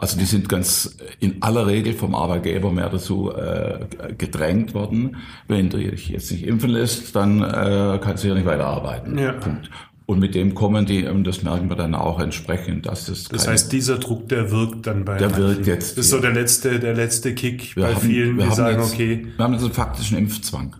Also 0.03 0.19
die 0.19 0.25
sind 0.25 0.49
ganz 0.49 0.97
in 1.21 1.41
aller 1.41 1.65
Regel 1.65 1.93
vom 1.93 2.13
Arbeitgeber 2.13 2.73
mehr 2.73 2.89
dazu 2.89 3.31
äh, 3.31 3.85
gedrängt 4.17 4.73
worden, 4.73 5.15
wenn 5.47 5.69
du 5.69 5.77
dich 5.77 6.09
jetzt 6.09 6.29
nicht 6.29 6.45
impfen 6.45 6.71
lässt, 6.71 7.15
dann 7.15 7.41
äh, 7.41 7.99
kannst 8.03 8.25
du 8.25 8.27
ja 8.27 8.33
nicht 8.33 8.45
weiterarbeiten. 8.45 9.17
Ja. 9.17 9.31
Punkt. 9.31 9.69
Und 10.05 10.19
mit 10.19 10.35
dem 10.35 10.53
kommen 10.55 10.85
die, 10.85 11.05
und 11.07 11.23
das 11.23 11.41
merken 11.43 11.69
wir 11.69 11.77
dann 11.77 11.95
auch 11.95 12.19
entsprechend, 12.19 12.85
dass 12.85 13.05
das 13.05 13.23
Das 13.29 13.43
keine- 13.45 13.53
heißt, 13.53 13.71
dieser 13.71 13.97
Druck, 13.97 14.27
der 14.27 14.51
wirkt 14.51 14.85
dann 14.87 15.05
bei 15.05 15.15
Der 15.17 15.29
manchen. 15.29 15.47
wirkt 15.47 15.67
jetzt. 15.67 15.97
Das 15.97 16.03
ist 16.03 16.11
so 16.11 16.19
der 16.19 16.33
letzte, 16.33 16.81
der 16.81 16.93
letzte 16.95 17.33
Kick 17.33 17.77
wir 17.77 17.83
bei 17.85 17.93
haben, 17.95 18.01
vielen, 18.01 18.35
wir 18.35 18.43
die 18.43 18.49
haben 18.49 18.55
sagen, 18.57 18.81
jetzt, 18.81 18.93
okay, 18.93 19.27
Wir 19.37 19.43
haben 19.45 19.53
jetzt 19.53 19.63
einen 19.63 19.71
faktischen 19.71 20.17
Impfzwang. 20.17 20.75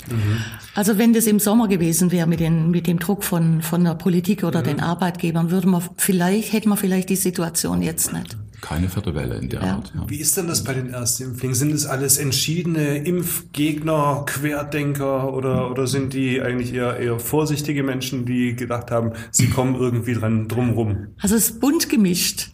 Also 0.75 0.97
wenn 0.97 1.13
das 1.13 1.27
im 1.27 1.39
Sommer 1.39 1.69
gewesen 1.69 2.11
wäre 2.11 2.27
mit, 2.27 2.41
den, 2.41 2.71
mit 2.71 2.87
dem 2.87 2.99
Druck 2.99 3.23
von, 3.23 3.61
von 3.61 3.85
der 3.85 3.95
Politik 3.95 4.43
oder 4.43 4.61
den 4.61 4.81
Arbeitgebern, 4.81 5.49
würde 5.51 5.69
man 5.69 5.81
vielleicht, 5.95 6.51
hätten 6.51 6.67
wir 6.67 6.75
vielleicht 6.77 7.07
die 7.09 7.15
Situation 7.15 7.81
jetzt 7.81 8.11
nicht. 8.11 8.35
Keine 8.63 8.87
vierte 8.87 9.13
Welle 9.13 9.35
in 9.35 9.49
der 9.49 9.61
Ja. 9.61 9.75
Art. 9.75 9.91
Ja. 9.93 10.09
Wie 10.09 10.15
ist 10.15 10.37
denn 10.37 10.47
das 10.47 10.63
bei 10.63 10.73
den 10.73 10.89
Erstimpflingen? 10.89 11.53
Sind 11.53 11.73
es 11.73 11.85
alles 11.85 12.17
entschiedene 12.17 12.95
Impfgegner, 12.99 14.23
Querdenker 14.25 15.33
oder, 15.33 15.69
oder 15.69 15.85
sind 15.85 16.13
die 16.13 16.41
eigentlich 16.41 16.73
eher, 16.73 16.97
eher 16.97 17.19
vorsichtige 17.19 17.83
Menschen, 17.83 18.25
die 18.25 18.55
gedacht 18.55 18.89
haben, 18.89 19.11
sie 19.31 19.49
kommen 19.49 19.75
irgendwie 19.75 20.13
dran 20.13 20.47
drumrum? 20.47 21.07
Also 21.21 21.35
es 21.35 21.49
ist 21.49 21.59
bunt 21.59 21.89
gemischt. 21.89 22.51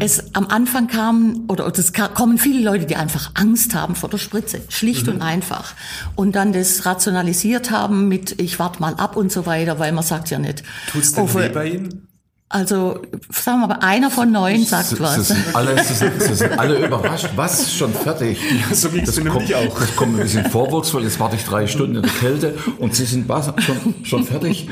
Es 0.00 0.34
am 0.34 0.48
Anfang 0.48 0.88
kamen 0.88 1.44
oder 1.46 1.66
es 1.66 1.92
kommen 1.92 2.36
viele 2.36 2.62
Leute, 2.62 2.84
die 2.86 2.96
einfach 2.96 3.30
Angst 3.34 3.74
haben 3.74 3.94
vor 3.94 4.10
der 4.10 4.18
Spritze, 4.18 4.60
schlicht 4.68 5.08
und 5.08 5.22
einfach, 5.22 5.72
und 6.16 6.34
dann 6.34 6.52
das 6.52 6.84
rationalisiert 6.84 7.70
haben 7.70 8.08
mit 8.08 8.40
ich 8.42 8.58
warte 8.58 8.80
mal 8.80 8.94
ab 8.94 9.16
und 9.16 9.32
so 9.32 9.46
weiter, 9.46 9.78
weil 9.78 9.92
man 9.92 10.04
sagt 10.04 10.30
ja 10.30 10.38
nicht. 10.38 10.64
Tut's 10.90 11.12
denn 11.14 11.24
oh, 11.24 11.34
weh 11.34 11.48
bei 11.48 11.68
Ihnen? 11.70 12.08
Also 12.54 13.00
sagen 13.32 13.62
wir 13.62 13.66
mal, 13.66 13.78
einer 13.80 14.12
von 14.12 14.30
neun 14.30 14.64
sagt 14.64 14.86
Sie, 14.90 15.00
was. 15.00 15.16
sie, 15.16 15.34
sind 15.34 15.56
alle, 15.56 15.82
sie, 15.82 15.92
sind, 15.92 16.22
sie 16.22 16.34
sind 16.34 16.56
alle 16.56 16.86
überrascht. 16.86 17.28
Was? 17.34 17.74
Schon 17.74 17.92
fertig? 17.92 18.38
so 18.72 18.90
ging's 18.90 19.06
das 19.06 19.16
mir 19.24 19.30
kommt, 19.30 19.48
nämlich 19.48 19.56
auch. 19.72 19.76
Das 19.80 19.96
kommt 19.96 20.14
ein 20.14 20.22
bisschen 20.22 20.44
vorwurfsvoll. 20.48 21.02
Jetzt 21.02 21.18
warte 21.18 21.34
ich 21.34 21.42
drei 21.44 21.66
Stunden 21.66 21.96
in 21.96 22.02
der 22.02 22.12
Kälte 22.12 22.54
und 22.78 22.94
Sie 22.94 23.06
sind 23.06 23.28
was? 23.28 23.52
Schon, 23.58 23.94
schon 24.04 24.22
fertig? 24.24 24.68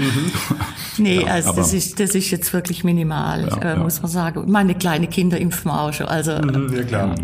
Nee, 0.96 1.22
Ja, 1.22 1.32
also 1.32 1.48
aber- 1.48 1.58
das 1.62 1.72
ist, 1.72 1.98
das 1.98 2.14
ist 2.14 2.30
jetzt 2.30 2.52
wirklich 2.52 2.84
minimal, 2.84 3.48
Ja, 3.48 3.56
äh, 3.58 3.68
ja. 3.70 3.76
muss 3.76 4.00
man 4.00 4.10
sagen. 4.12 4.44
Meine 4.48 4.76
kleine 4.76 5.08
Kinder 5.08 5.38
impfen 5.38 5.70
auch 5.72 5.92
schon. 5.92 6.06
Also, 6.06 6.36
Hm, 6.38 6.72
Ja, 6.76 6.82
klar. 6.84 7.14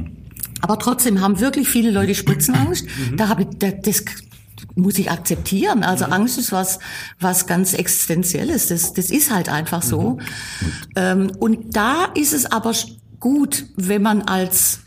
aber 0.63 0.79
trotzdem 0.81 1.21
haben 1.21 1.39
wirklich 1.39 1.69
viele 1.69 1.93
Leute 1.93 2.17
Spritzenangst. 2.17 2.85
Mhm. 3.13 3.17
Da 3.17 3.29
habe 3.29 3.43
ich, 3.43 3.49
da, 3.61 3.71
das 3.71 4.05
muss 4.79 4.99
ich 4.99 5.11
akzeptieren. 5.11 5.83
Also 5.83 6.07
Mhm. 6.07 6.13
Angst 6.13 6.39
ist 6.39 6.53
was, 6.53 6.79
was 7.21 7.47
ganz 7.47 7.75
existenzielles. 7.75 8.69
Das, 8.69 8.93
das 8.93 9.11
ist 9.11 9.33
halt 9.33 9.49
einfach 9.49 9.83
so. 9.83 10.13
Mhm. 10.13 10.19
Ähm, 10.97 11.33
und 11.39 11.77
da 11.77 12.07
ist 12.15 12.33
es 12.33 12.47
aber 12.47 12.73
gut, 13.21 13.67
wenn 13.77 14.03
man 14.03 14.23
als 14.23 14.81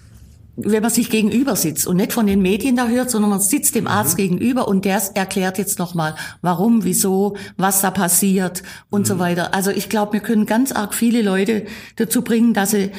wenn 0.57 0.81
man 0.81 0.91
sich 0.91 1.09
gegenüber 1.09 1.55
sitzt 1.55 1.87
und 1.87 1.97
nicht 1.97 2.13
von 2.13 2.27
den 2.27 2.41
Medien 2.41 2.75
da 2.75 2.87
hört, 2.87 3.09
sondern 3.09 3.31
man 3.31 3.39
sitzt 3.39 3.73
dem 3.73 3.87
Arzt 3.87 4.17
gegenüber 4.17 4.67
und 4.67 4.85
der 4.85 5.01
erklärt 5.15 5.57
jetzt 5.57 5.79
nochmal, 5.79 6.15
warum, 6.41 6.83
wieso, 6.83 7.35
was 7.57 7.81
da 7.81 7.89
passiert 7.89 8.61
und 8.89 9.07
so 9.07 9.17
weiter. 9.17 9.53
Also 9.53 9.71
ich 9.71 9.89
glaube, 9.89 10.13
wir 10.13 10.19
können 10.19 10.45
ganz 10.45 10.71
arg 10.71 10.93
viele 10.93 11.21
Leute 11.21 11.65
dazu 11.95 12.21
bringen, 12.21 12.53
dass 12.53 12.71
sie 12.71 12.91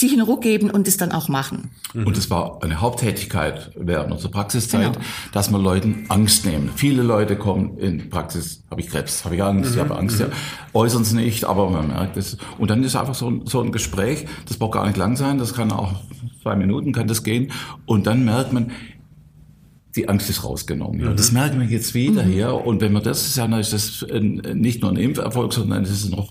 sich 0.00 0.12
einen 0.12 0.22
Ruck 0.22 0.40
geben 0.42 0.70
und 0.70 0.88
es 0.88 0.96
dann 0.96 1.12
auch 1.12 1.28
machen. 1.28 1.70
Und 1.94 2.16
es 2.16 2.30
war 2.30 2.62
eine 2.62 2.80
Haupttätigkeit 2.80 3.70
während 3.76 4.10
unserer 4.12 4.30
Praxiszeit, 4.30 4.94
Genau. 4.94 5.04
dass 5.32 5.50
wir 5.50 5.58
Leuten 5.58 6.06
Angst 6.08 6.44
nehmen. 6.46 6.70
Viele 6.74 7.02
Leute 7.02 7.36
kommen 7.36 7.76
in 7.78 8.08
Praxis, 8.10 8.64
habe 8.70 8.80
ich 8.80 8.88
Krebs, 8.88 9.24
habe 9.24 9.36
ich 9.36 9.42
Angst, 9.42 9.74
ich 9.74 9.80
habe 9.80 9.96
Angst, 9.96 10.18
ja, 10.18 10.26
äußern 10.72 11.02
es 11.02 11.12
nicht, 11.12 11.44
aber 11.44 11.68
man 11.70 11.88
merkt 11.88 12.16
es. 12.16 12.38
Und 12.58 12.70
dann 12.70 12.82
ist 12.82 12.96
einfach 12.96 13.14
so 13.14 13.30
ein, 13.30 13.42
so 13.46 13.60
ein 13.60 13.72
Gespräch, 13.72 14.26
das 14.48 14.56
braucht 14.56 14.72
gar 14.72 14.86
nicht 14.86 14.96
lang 14.96 15.16
sein, 15.16 15.38
das 15.38 15.54
kann 15.54 15.70
auch 15.70 15.92
zwei 16.42 16.56
Minuten 16.56 16.92
kann 16.92 17.06
das 17.06 17.22
gehen. 17.22 17.52
Und 17.86 18.06
dann 18.06 18.24
merkt 18.24 18.52
man, 18.52 18.72
die 19.96 20.08
Angst 20.08 20.30
ist 20.30 20.44
rausgenommen. 20.44 21.00
Ja. 21.00 21.12
Das 21.12 21.32
merken 21.32 21.60
wir 21.60 21.66
jetzt 21.66 21.94
wieder 21.94 22.22
hier. 22.22 22.54
Und 22.54 22.80
wenn 22.80 22.92
wir 22.92 23.00
das 23.00 23.26
ist, 23.26 23.36
dann 23.36 23.52
ist 23.54 23.72
das 23.72 24.06
nicht 24.54 24.82
nur 24.82 24.90
ein 24.92 24.96
Impferfolg, 24.96 25.52
sondern 25.52 25.82
es 25.82 25.90
ist 25.90 26.10
noch 26.10 26.30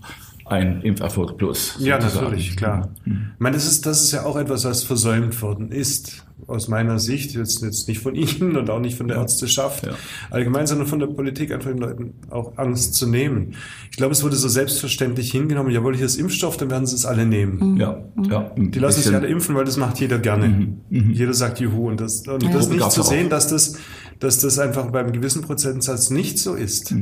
ein 0.50 0.82
Impferfolg 0.82 1.38
plus. 1.38 1.75
Ja, 1.79 2.00
sozusagen. 2.01 2.25
natürlich, 2.25 2.58
klar. 2.58 2.89
Ich 3.06 3.13
meine, 3.39 3.56
das 3.56 3.65
ist, 3.65 3.86
das 3.86 4.03
ist 4.03 4.12
ja 4.12 4.24
auch 4.25 4.36
etwas, 4.38 4.65
was 4.65 4.84
versäumt 4.84 5.41
worden 5.41 5.72
ist, 5.72 6.25
aus 6.48 6.68
meiner 6.68 6.98
Sicht, 7.00 7.34
jetzt, 7.36 7.62
jetzt 7.62 7.88
nicht 7.88 8.00
von 8.00 8.15
Ihnen 8.15 8.56
und 8.56 8.70
auch 8.70 8.79
nicht 8.79 8.98
von 8.98 9.08
der 9.08 9.18
Ärzteschaft 9.18 9.86
Ja. 9.86 9.91
allgemein, 10.32 10.65
sondern 10.68 10.88
von 10.88 11.00
der 11.00 11.08
Politik, 11.08 11.51
einfach 11.51 11.70
den 11.70 11.79
Leuten 11.79 12.13
auch 12.29 12.58
Angst 12.58 12.96
zu 12.96 13.08
nehmen. 13.08 13.56
Ich 13.91 13.98
glaube, 13.98 14.13
es 14.13 14.24
wurde 14.24 14.36
so 14.36 14.48
selbstverständlich 14.48 15.32
hingenommen, 15.32 15.72
jawohl, 15.72 15.96
hier 15.96 16.06
ist 16.06 16.15
Impfstoff, 16.15 16.58
dann 16.58 16.72
werden 16.72 16.88
sie 16.88 16.96
es 16.96 17.06
alle 17.06 17.25
nehmen. 17.25 17.77
Ja, 17.77 18.03
ja. 18.29 18.51
ein 18.56 18.72
Die 18.72 18.79
lassen 18.79 19.01
sich 19.01 19.13
alle 19.13 19.27
impfen, 19.27 19.56
weil 19.56 19.65
das 19.65 19.77
macht 19.77 20.00
jeder 20.00 20.18
gerne. 20.18 20.70
Jeder 20.89 21.34
sagt 21.34 21.60
Juhu. 21.60 21.89
Und 21.89 22.00
das, 22.01 22.27
und 22.27 22.44
das 22.44 22.65
Ja. 22.65 22.70
nicht 22.72 22.79
Gab's 22.79 22.96
zu 22.96 23.03
sehen, 23.03 23.29
dass 23.29 23.48
das, 23.50 23.75
dass 24.20 24.39
das 24.39 24.58
einfach 24.60 24.89
beim 24.91 25.12
gewissen 25.12 25.41
Prozentsatz 25.44 26.10
nicht 26.10 26.39
so 26.39 26.56
ist. 26.56 26.94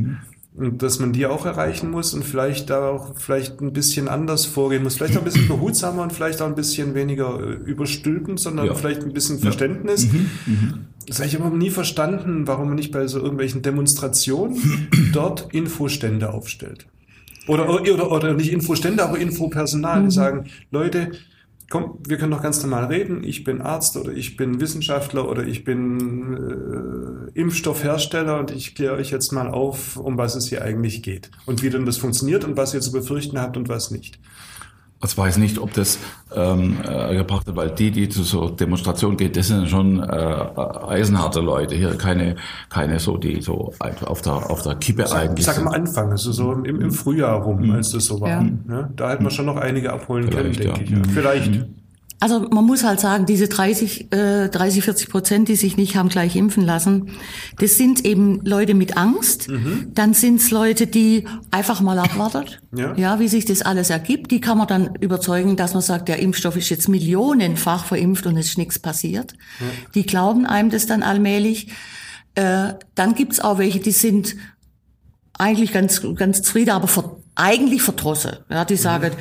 Und 0.57 0.81
dass 0.81 0.97
man 0.99 1.13
die 1.13 1.27
auch 1.27 1.45
erreichen 1.45 1.91
muss 1.91 2.15
und 2.15 2.23
vielleicht 2.25 2.71
da 2.71 2.89
auch 2.89 3.13
vielleicht 3.15 3.61
ein 3.61 3.73
bisschen 3.73 4.07
anders 4.07 4.45
vorgehen 4.47 4.81
muss. 4.81 4.95
Vielleicht 4.97 5.15
auch 5.15 5.21
ein 5.21 5.25
bisschen 5.25 5.47
behutsamer 5.47 6.01
und 6.01 6.11
vielleicht 6.11 6.41
auch 6.41 6.47
ein 6.47 6.55
bisschen 6.55 6.95
weniger 6.95 7.39
äh, 7.39 7.53
überstülpend, 7.53 8.39
sondern 8.39 8.65
Ja. 8.65 8.73
vielleicht 8.73 9.03
ein 9.03 9.13
bisschen 9.13 9.37
Verständnis. 9.39 10.07
Das 11.05 11.19
habe 11.19 11.27
ich 11.27 11.39
aber 11.39 11.55
nie 11.55 11.69
verstanden, 11.69 12.47
warum 12.47 12.67
man 12.69 12.75
nicht 12.75 12.91
bei 12.91 13.05
so 13.05 13.19
irgendwelchen 13.19 13.61
Demonstrationen 13.61 14.89
dort 15.13 15.53
Infostände 15.53 16.33
aufstellt. 16.33 16.87
Oder, 17.47 17.69
oder, 17.69 18.11
oder 18.11 18.33
nicht 18.33 18.51
Infostände, 18.51 19.03
aber 19.03 19.19
Infopersonal, 19.19 20.03
die 20.03 20.11
sagen, 20.11 20.45
Leute, 20.71 21.11
komm, 21.69 21.99
wir 22.07 22.17
können 22.17 22.31
doch 22.31 22.41
ganz 22.41 22.61
normal 22.61 22.85
reden. 22.85 23.23
Ich 23.23 23.43
bin 23.43 23.61
Arzt 23.61 23.97
oder 23.97 24.11
ich 24.11 24.37
bin 24.37 24.61
Wissenschaftler 24.61 25.29
oder 25.29 25.43
ich 25.43 25.63
bin 25.63 27.31
äh, 27.33 27.39
Impfstoffhersteller 27.39 28.39
und 28.39 28.51
ich 28.51 28.75
kläre 28.75 28.95
euch 28.95 29.11
jetzt 29.11 29.31
mal 29.31 29.49
auf, 29.49 29.97
um 29.97 30.17
was 30.17 30.35
es 30.35 30.47
hier 30.47 30.61
eigentlich 30.61 31.03
geht. 31.03 31.29
Und 31.45 31.63
wie 31.63 31.69
denn 31.69 31.85
das 31.85 31.97
funktioniert 31.97 32.43
und 32.43 32.57
was 32.57 32.73
ihr 32.73 32.81
zu 32.81 32.91
befürchten 32.91 33.39
habt 33.39 33.57
und 33.57 33.69
was 33.69 33.91
nicht. 33.91 34.19
Ich 35.05 35.15
weiß 35.17 35.37
nicht, 35.37 35.59
ob 35.59 35.73
das 35.73 35.99
ähm, 36.35 36.77
äh, 36.83 37.15
gebracht 37.15 37.47
hat, 37.47 37.55
weil 37.55 37.69
die, 37.69 37.91
die 37.91 38.09
zu 38.09 38.23
so 38.23 38.49
Demonstrationen 38.49 39.15
gehen, 39.15 39.31
das 39.31 39.47
sind 39.47 39.69
schon 39.69 40.01
äh, 40.01 40.05
eisenharte 40.87 41.39
Leute 41.39 41.75
hier, 41.75 41.95
keine, 41.95 42.35
keine 42.69 42.99
so, 42.99 43.17
die 43.17 43.41
so 43.41 43.73
einfach 43.79 44.07
auf 44.07 44.23
der 44.23 44.33
auf 44.33 44.63
der 44.63 44.75
Kippe 44.75 45.05
Sag, 45.05 45.19
eigentlich 45.19 45.45
sag 45.45 45.55
sind. 45.55 45.65
mal 45.65 45.75
Anfang, 45.75 46.11
also 46.11 46.31
so 46.31 46.51
im, 46.51 46.81
im 46.81 46.91
Frühjahr 46.91 47.41
rum, 47.43 47.69
als 47.71 47.91
das 47.91 48.05
so 48.05 48.19
war. 48.19 48.29
Ja. 48.29 48.41
Ne? 48.41 48.89
Da 48.95 49.11
hätten 49.11 49.23
wir 49.23 49.29
schon 49.29 49.45
noch 49.45 49.57
einige 49.57 49.93
abholen 49.93 50.29
können, 50.29 50.53
Vielleicht, 50.53 50.79
denke 50.79 50.93
ja. 50.93 50.99
ich. 50.99 51.07
Ja. 51.07 51.13
Vielleicht. 51.13 51.65
Also 52.19 52.39
man 52.49 52.65
muss 52.65 52.83
halt 52.83 52.99
sagen, 52.99 53.27
diese 53.27 53.47
30, 53.47 54.11
äh, 54.11 54.49
30, 54.49 54.83
40 54.83 55.09
Prozent, 55.09 55.47
die 55.49 55.55
sich 55.55 55.77
nicht 55.77 55.95
haben 55.95 56.09
gleich 56.09 56.35
impfen 56.35 56.63
lassen, 56.65 57.11
das 57.59 57.77
sind 57.77 58.05
eben 58.05 58.41
Leute 58.43 58.73
mit 58.73 58.97
Angst. 58.97 59.47
Dann 59.93 60.15
sind 60.15 60.41
es 60.41 60.49
Leute, 60.49 60.87
die 60.87 61.25
einfach 61.51 61.79
mal 61.81 61.99
abwartet, 61.99 62.59
Ja. 62.75 62.95
ja, 62.95 63.19
wie 63.19 63.27
sich 63.27 63.45
das 63.45 63.61
alles 63.61 63.91
ergibt. 63.91 64.31
Die 64.31 64.41
kann 64.41 64.57
man 64.57 64.67
dann 64.67 64.95
überzeugen, 64.95 65.57
dass 65.57 65.73
man 65.73 65.83
sagt, 65.83 66.07
der 66.09 66.17
Impfstoff 66.17 66.57
ist 66.57 66.69
jetzt 66.69 66.89
millionenfach 66.89 67.85
verimpft 67.85 68.25
und 68.25 68.35
es 68.37 68.47
ist 68.47 68.57
nichts 68.57 68.79
passiert. 68.79 69.33
Die 69.93 70.03
glauben 70.05 70.47
einem 70.47 70.71
das 70.71 70.87
dann 70.87 71.03
allmählich. 71.03 71.67
Äh, 72.33 72.73
dann 72.95 73.13
gibt's 73.13 73.39
auch 73.39 73.59
welche, 73.59 73.79
die 73.79 73.91
sind 73.91 74.35
eigentlich 75.37 75.71
ganz, 75.71 76.01
ganz 76.15 76.41
zufrieden, 76.41 76.71
aber 76.71 76.87
ver, 76.87 77.17
eigentlich 77.35 77.83
verdrossen. 77.83 78.37
Ja, 78.49 78.65
die 78.65 78.75
sagen, 78.75 79.11
äh, 79.11 79.15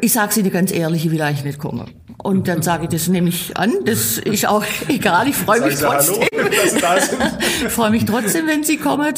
ich 0.00 0.12
sage 0.12 0.40
Ihnen 0.40 0.50
ganz 0.50 0.72
ehrlich, 0.72 1.04
ich 1.06 1.10
will 1.10 1.20
eigentlich 1.22 1.44
nicht 1.44 1.58
kommen. 1.58 1.90
Und 2.22 2.46
dann 2.46 2.62
sage 2.62 2.84
ich, 2.84 2.90
das 2.90 3.08
nehme 3.08 3.28
ich 3.30 3.56
an, 3.56 3.72
das 3.84 4.18
ist 4.18 4.46
auch 4.46 4.64
egal, 4.88 5.28
ich 5.28 5.34
freue 5.34 5.60
mich 5.62 5.74
trotzdem. 5.76 6.22
Hallo. 6.82 7.32
Ich 7.66 7.72
freue 7.72 7.90
mich 7.90 8.04
trotzdem, 8.04 8.46
wenn 8.46 8.62
Sie 8.62 8.76
kommen. 8.76 9.12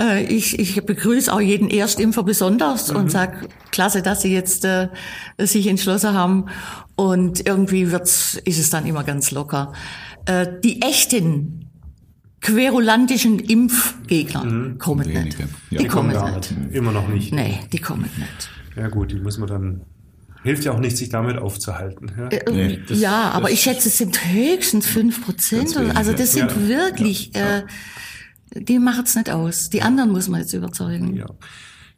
Äh, 0.00 0.24
Ich, 0.24 0.58
ich 0.58 0.84
begrüße 0.84 1.32
auch 1.32 1.40
jeden 1.40 1.70
Erstimpfer 1.70 2.24
besonders 2.24 2.90
und 2.90 3.10
sage, 3.12 3.48
klasse, 3.70 4.02
dass 4.02 4.22
Sie 4.22 4.32
jetzt 4.32 4.64
äh, 4.64 4.88
sich 5.38 5.68
entschlossen 5.68 6.14
haben. 6.14 6.46
Und 6.96 7.46
irgendwie 7.46 7.92
wird's, 7.92 8.34
ist 8.44 8.58
es 8.58 8.70
dann 8.70 8.86
immer 8.86 9.04
ganz 9.04 9.30
locker. 9.30 9.72
Äh, 10.26 10.46
die 10.64 10.82
echten 10.82 11.70
querulantischen 12.40 13.38
Impfgegner 13.38 14.74
kommen 14.78 15.06
nicht. 15.06 15.16
wenige. 15.16 15.42
Ja. 15.42 15.48
Die 15.70 15.76
Die 15.78 15.86
kommen 15.86 16.12
gar 16.12 16.36
nicht. 16.36 16.50
nicht. 16.58 16.74
Immer 16.74 16.90
noch 16.92 17.06
nicht. 17.08 17.32
Nee, 17.32 17.60
die 17.72 17.78
kommen 17.78 18.02
nicht. 18.18 18.50
Ja 18.76 18.88
gut, 18.88 19.12
die 19.12 19.20
muss 19.20 19.38
man 19.38 19.48
dann. 19.48 19.80
Hilft 20.42 20.64
ja 20.64 20.72
auch 20.72 20.80
nicht, 20.80 20.96
sich 20.96 21.08
damit 21.08 21.38
aufzuhalten. 21.38 22.10
Ja? 22.18 22.28
Äh, 22.28 22.50
Nee, 22.52 22.80
das- 22.88 22.98
ja, 23.00 23.30
aber 23.30 23.42
das- 23.44 23.52
ich 23.52 23.60
schätze, 23.60 23.88
es 23.88 23.98
sind 23.98 24.18
höchstens 24.32 24.86
fünf 24.86 25.24
Prozent. 25.24 25.76
Also 25.94 26.12
das 26.12 26.32
sind 26.32 26.50
ja. 26.50 26.68
wirklich, 26.68 27.34
Äh, 27.34 27.62
die 28.54 28.78
machen 28.78 29.04
es 29.04 29.14
nicht 29.14 29.30
aus. 29.30 29.70
Die 29.70 29.82
anderen 29.82 30.10
muss 30.10 30.28
man 30.28 30.40
jetzt 30.40 30.52
überzeugen. 30.52 31.16
Ja. 31.16 31.26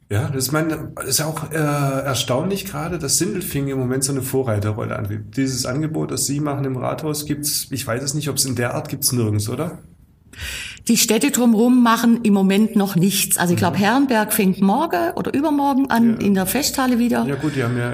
Ja, 0.09 0.27
das 0.29 0.45
ist, 0.45 0.51
meine, 0.51 0.91
das 0.95 1.05
ist 1.07 1.21
auch 1.21 1.51
äh, 1.51 1.55
erstaunlich 1.55 2.65
gerade, 2.65 2.99
dass 2.99 3.17
Sindelfing 3.17 3.67
im 3.69 3.79
Moment 3.79 4.03
so 4.03 4.11
eine 4.11 4.21
Vorreiterrolle 4.21 4.95
anbietet. 4.97 5.35
Dieses 5.35 5.65
Angebot, 5.65 6.11
das 6.11 6.27
Sie 6.27 6.39
machen 6.39 6.63
im 6.63 6.77
Rathaus, 6.77 7.25
gibt's, 7.25 7.67
ich 7.71 7.85
weiß 7.87 8.03
es 8.03 8.13
nicht, 8.13 8.29
ob 8.29 8.37
es 8.37 8.45
in 8.45 8.55
der 8.55 8.75
Art 8.75 8.87
gibt's 8.87 9.11
nirgends, 9.11 9.49
oder? 9.49 9.79
Die 10.87 10.97
Städte 10.97 11.31
drumherum 11.31 11.81
machen 11.81 12.19
im 12.21 12.33
Moment 12.33 12.75
noch 12.75 12.95
nichts. 12.95 13.37
Also 13.37 13.53
ich 13.53 13.57
glaube, 13.57 13.77
Herrenberg 13.77 14.31
fängt 14.31 14.61
morgen 14.61 15.11
oder 15.15 15.33
übermorgen 15.33 15.89
an 15.89 16.11
Ja. 16.19 16.25
in 16.27 16.35
der 16.35 16.45
Festhalle 16.45 16.99
wieder. 16.99 17.25
Ja 17.25 17.35
gut, 17.35 17.55
die 17.55 17.63
haben 17.63 17.75
ja 17.77 17.91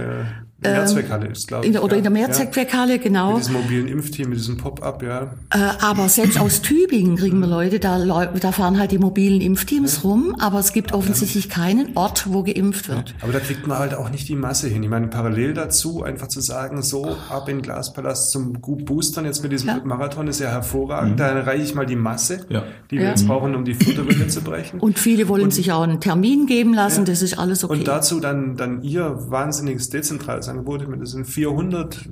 äh, 0.63 0.71
Mehrzweckhalle 0.73 1.27
ist, 1.27 1.47
glaube 1.47 1.65
in 1.65 1.71
ich. 1.71 1.75
der, 1.75 1.83
oder 1.83 1.93
ja. 1.93 1.97
in 1.97 2.03
der 2.03 2.11
Mehrzweckhalle, 2.11 2.99
genau. 2.99 3.31
Mit 3.33 3.39
diesem 3.41 3.53
mobilen 3.53 3.87
Impfteam, 3.87 4.29
mit 4.29 4.37
diesem 4.39 4.57
Pop-up, 4.57 5.01
ja. 5.03 5.33
Äh, 5.49 5.57
aber 5.81 6.07
selbst 6.09 6.39
aus 6.39 6.61
Tübingen 6.61 7.15
kriegen 7.17 7.39
wir 7.39 7.47
Leute, 7.47 7.79
da, 7.79 7.97
da 8.27 8.51
fahren 8.51 8.79
halt 8.79 8.91
die 8.91 8.97
mobilen 8.99 9.41
Impfteams 9.41 10.03
rum, 10.03 10.35
aber 10.39 10.59
es 10.59 10.73
gibt 10.73 10.93
offensichtlich 10.93 11.49
keinen 11.49 11.95
Ort, 11.97 12.25
wo 12.31 12.43
geimpft 12.43 12.89
wird. 12.89 13.15
Aber 13.21 13.31
da 13.33 13.39
kriegt 13.39 13.65
man 13.67 13.79
halt 13.79 13.93
auch 13.93 14.09
nicht 14.09 14.27
die 14.29 14.35
Masse 14.35 14.67
hin. 14.67 14.83
Ich 14.83 14.89
meine, 14.89 15.07
parallel 15.07 15.53
dazu 15.53 16.03
einfach 16.03 16.27
zu 16.27 16.41
sagen, 16.41 16.81
so 16.81 17.15
ab 17.29 17.49
in 17.49 17.61
Glaspalast 17.61 18.31
zum 18.31 18.53
Boostern 18.53 19.25
jetzt 19.25 19.43
mit 19.43 19.51
diesem 19.51 19.69
Ja. 19.69 19.81
Marathon 19.83 20.27
ist 20.27 20.39
ja 20.39 20.49
hervorragend. 20.49 21.19
Da 21.19 21.27
erreiche 21.27 21.63
ich 21.63 21.75
mal 21.75 21.85
die 21.85 21.95
Masse, 21.95 22.45
Ja. 22.49 22.63
die 22.89 22.97
wir 22.97 23.03
Ja. 23.03 23.09
jetzt 23.09 23.27
brauchen, 23.27 23.55
um 23.55 23.65
die 23.65 23.73
Futterwelle 23.73 24.27
zu 24.27 24.41
brechen. 24.41 24.79
Und 24.79 24.99
viele 24.99 25.27
wollen 25.27 25.51
sich 25.51 25.71
auch 25.71 25.81
einen 25.83 25.99
Termin 25.99 26.45
geben 26.45 26.73
lassen, 26.73 27.05
das 27.05 27.21
ist 27.21 27.37
alles 27.39 27.63
okay. 27.63 27.73
Und 27.79 27.87
dazu 27.87 28.19
dann, 28.19 28.55
dann 28.57 28.81
ihr 28.83 29.15
wahnsinniges 29.29 29.89
dezentrales 29.89 30.47
Ich 30.59 30.87
meine, 30.87 31.01
das 31.01 31.11
sind 31.11 31.25
400 31.25 32.09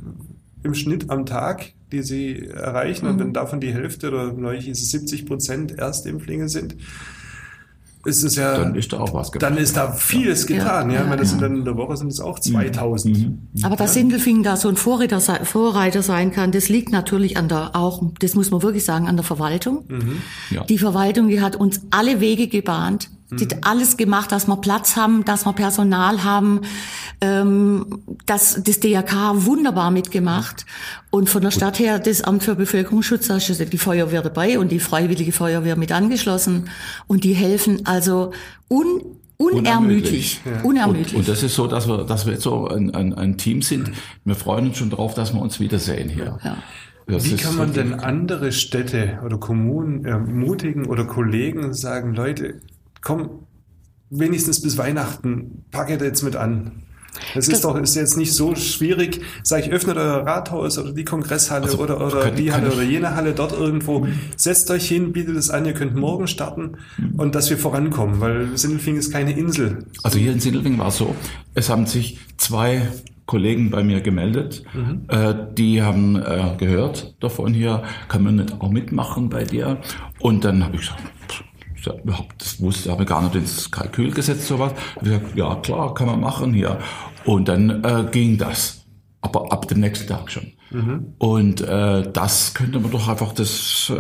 im 0.64 0.74
Schnitt 0.74 1.10
am 1.10 1.26
Tag, 1.26 1.74
die 1.92 2.02
sie 2.02 2.46
erreichen. 2.48 3.08
Und 3.08 3.16
Mhm. 3.16 3.20
wenn 3.20 3.34
davon 3.34 3.60
die 3.62 3.74
Hälfte 3.74 4.10
oder 4.10 4.34
neulich 4.34 4.68
ist 4.68 4.82
es 4.82 4.92
70 4.92 5.26
Prozent 5.26 5.78
Erstimpflinge 5.78 6.50
sind, 6.50 6.76
ist 8.06 8.24
es 8.24 8.36
ja, 8.38 8.58
Dann 8.58 8.76
ist 8.76 8.94
da 8.94 9.00
auch 9.00 9.14
was 9.14 9.30
dann 9.32 9.58
ist 9.58 9.76
da 9.76 9.92
vieles 9.92 10.48
getan. 10.48 10.90
Ja, 10.90 10.98
Ja, 10.98 11.02
Ich 11.04 11.10
meine, 11.10 11.22
das 11.22 11.32
ja. 11.32 11.32
sind 11.32 11.42
dann 11.42 11.58
in 11.58 11.66
der 11.66 11.76
Woche 11.76 11.98
sind 11.98 12.08
es 12.08 12.22
auch 12.22 12.40
2000. 12.40 13.38
Aber 13.62 13.76
dass 13.76 13.94
Sindelfingen 13.94 14.42
da 14.42 14.56
so 14.56 14.70
ein 14.70 14.78
Vorreiter, 14.78 15.20
Vorreiter 15.20 16.02
sein 16.02 16.32
kann, 16.32 16.52
das 16.54 16.70
liegt 16.70 16.92
natürlich 16.94 17.36
an 17.36 17.50
der, 17.50 17.76
auch, 17.76 18.02
das 18.20 18.36
muss 18.36 18.52
man 18.52 18.62
wirklich 18.62 18.86
sagen, 18.86 19.08
an 19.10 19.18
der 19.18 19.26
Verwaltung. 19.26 19.84
Ja. 20.50 20.64
Die 20.64 20.78
Verwaltung, 20.78 21.28
die 21.28 21.42
hat 21.42 21.58
uns 21.58 21.82
alle 21.90 22.22
Wege 22.22 22.48
gebahnt. 22.48 23.10
Die 23.32 23.46
hat 23.46 23.58
alles 23.64 23.96
gemacht, 23.96 24.32
dass 24.32 24.48
wir 24.48 24.58
Platz 24.58 24.96
haben, 24.96 25.24
dass 25.24 25.46
wir 25.46 25.54
Personal 25.54 26.24
haben. 26.24 26.62
Ähm, 27.22 28.02
das, 28.26 28.62
das 28.64 28.80
DRK 28.80 29.46
wunderbar 29.46 29.92
mitgemacht. 29.92 30.66
Und 31.12 31.30
von 31.30 31.44
der 31.44 31.52
Stadt 31.52 31.78
her 31.78 32.00
das 32.00 32.22
Amt 32.22 32.44
für 32.44 32.56
Bevölkerungsschutz, 32.56 33.28
da 33.28 33.38
ist 33.38 33.74
die 33.74 33.78
Feuerwehr 33.78 34.24
dabei 34.24 34.58
und 34.58 34.72
die 34.72 34.80
Freiwillige 34.80 35.32
Feuerwehr 35.32 35.76
mit 35.76 35.92
angeschlossen. 35.92 36.70
Und 37.06 37.24
die 37.24 37.34
helfen 37.34 37.86
also 37.86 38.32
un, 38.68 39.04
unermüdlich. 39.38 40.42
Unermüdlich. 40.64 41.14
Und, 41.14 41.20
und 41.20 41.28
das 41.28 41.44
ist 41.44 41.54
so, 41.54 41.68
dass 41.68 41.88
wir, 41.88 42.06
dass 42.06 42.26
wir 42.26 42.34
jetzt 42.34 42.44
so 42.44 42.68
ein, 42.68 42.96
ein, 42.96 43.14
ein 43.14 43.38
Team 43.38 43.62
sind. 43.62 43.92
Wir 44.26 44.36
freuen 44.36 44.70
uns 44.70 44.78
schon 44.78 44.90
drauf, 44.90 45.14
dass 45.14 45.34
wir 45.34 45.42
uns 45.42 45.60
wiedersehen 45.60 46.10
hier. 46.10 46.40
Ja. 46.44 46.58
Das 47.06 47.26
Wie 47.26 47.36
kann 47.36 47.56
man 47.56 47.74
denn 47.74 47.96
andere 47.96 48.52
Städte 48.52 49.20
oder 49.26 49.38
Kommunen 49.40 50.06
ermutigen 50.06 50.86
oder 50.86 51.06
Kollegen 51.06 51.64
und 51.66 51.74
sagen, 51.74 52.14
Leute, 52.14 52.62
komm, 53.02 53.30
wenigstens 54.10 54.62
bis 54.62 54.78
Weihnachten, 54.78 55.66
packe 55.72 55.94
jetzt 56.04 56.24
mit 56.24 56.36
an. 56.36 56.84
Es 57.36 57.48
ist 57.48 57.54
Das- 57.54 57.62
doch 57.62 57.76
ist 57.76 57.96
jetzt 57.96 58.18
nicht 58.18 58.34
so 58.34 58.56
schwierig, 58.56 59.22
sag 59.44 59.66
ich, 59.66 59.72
öffnet 59.72 59.98
euer 59.98 60.26
Rathaus 60.26 60.78
oder 60.78 60.94
die 60.94 61.04
Kongresshalle 61.04 61.64
Also, 61.66 61.80
oder, 61.80 62.06
oder 62.06 62.22
kann- 62.26 62.36
die 62.36 62.52
Halle 62.54 62.72
oder 62.72 62.84
jene 62.84 63.16
Halle 63.16 63.34
dort 63.34 63.52
irgendwo. 63.52 64.08
Setzt 64.38 64.70
euch 64.70 64.88
hin, 64.88 65.12
bietet 65.12 65.36
es 65.36 65.50
an, 65.50 65.66
ihr 65.66 65.74
könnt 65.74 65.96
morgen 65.96 66.28
starten 66.28 66.78
und 67.18 67.34
dass 67.36 67.50
wir 67.50 67.58
vorankommen, 67.58 68.20
weil 68.22 68.56
Sindelfing 68.58 68.96
ist 68.96 69.12
keine 69.12 69.36
Insel. 69.38 69.86
Also 70.04 70.20
hier 70.20 70.32
in 70.32 70.40
Sindelfingen 70.40 70.78
war 70.80 70.90
es 70.90 70.98
so, 70.98 71.16
es 71.56 71.70
haben 71.70 71.88
sich 71.88 72.20
zwei 72.38 72.88
Kollegen 73.26 73.70
bei 73.72 73.84
mir 73.84 74.02
gemeldet, 74.02 74.64
äh, 75.08 75.34
die 75.58 75.82
haben 75.82 76.16
äh, 76.16 76.56
gehört 76.58 77.16
davon 77.20 77.54
hier, 77.56 77.84
kann 78.08 78.24
man 78.24 78.36
nicht 78.38 78.62
auch 78.62 78.70
mitmachen 78.72 79.30
bei 79.30 79.44
dir? 79.44 79.78
Und 80.20 80.46
dann 80.46 80.64
habe 80.64 80.76
ich 80.76 80.82
gesagt, 80.82 81.02
pff, 81.28 81.44
sag, 81.90 82.04
überhaupt, 82.04 82.42
das 82.42 82.62
wusste, 82.62 82.92
habe 82.92 83.06
gar 83.06 83.22
nicht 83.22 83.36
ins 83.36 83.72
Kalkül 83.72 84.12
gesetzt, 84.12 84.48
sowas. 84.48 84.74
Hab 84.96 85.04
ich 85.04 85.10
gesagt, 85.10 85.36
ja 85.36 85.56
klar, 85.56 85.94
kann 85.94 86.08
man 86.08 86.20
machen 86.20 86.54
hier. 86.54 86.80
Und 87.26 87.48
dann 87.48 87.84
äh, 87.84 88.06
ging 88.12 88.38
das. 88.38 88.86
Aber 89.22 89.52
ab 89.52 89.68
dem 89.68 89.82
nächsten 89.82 90.08
Tag 90.08 90.32
schon. 90.32 90.54
Und 91.18 91.62
äh, 91.62 92.04
das 92.14 92.54
könnte 92.54 92.80
man 92.80 92.92
doch 92.92 93.08
einfach 93.08 93.34
das 93.34 93.92
äh, 93.92 93.94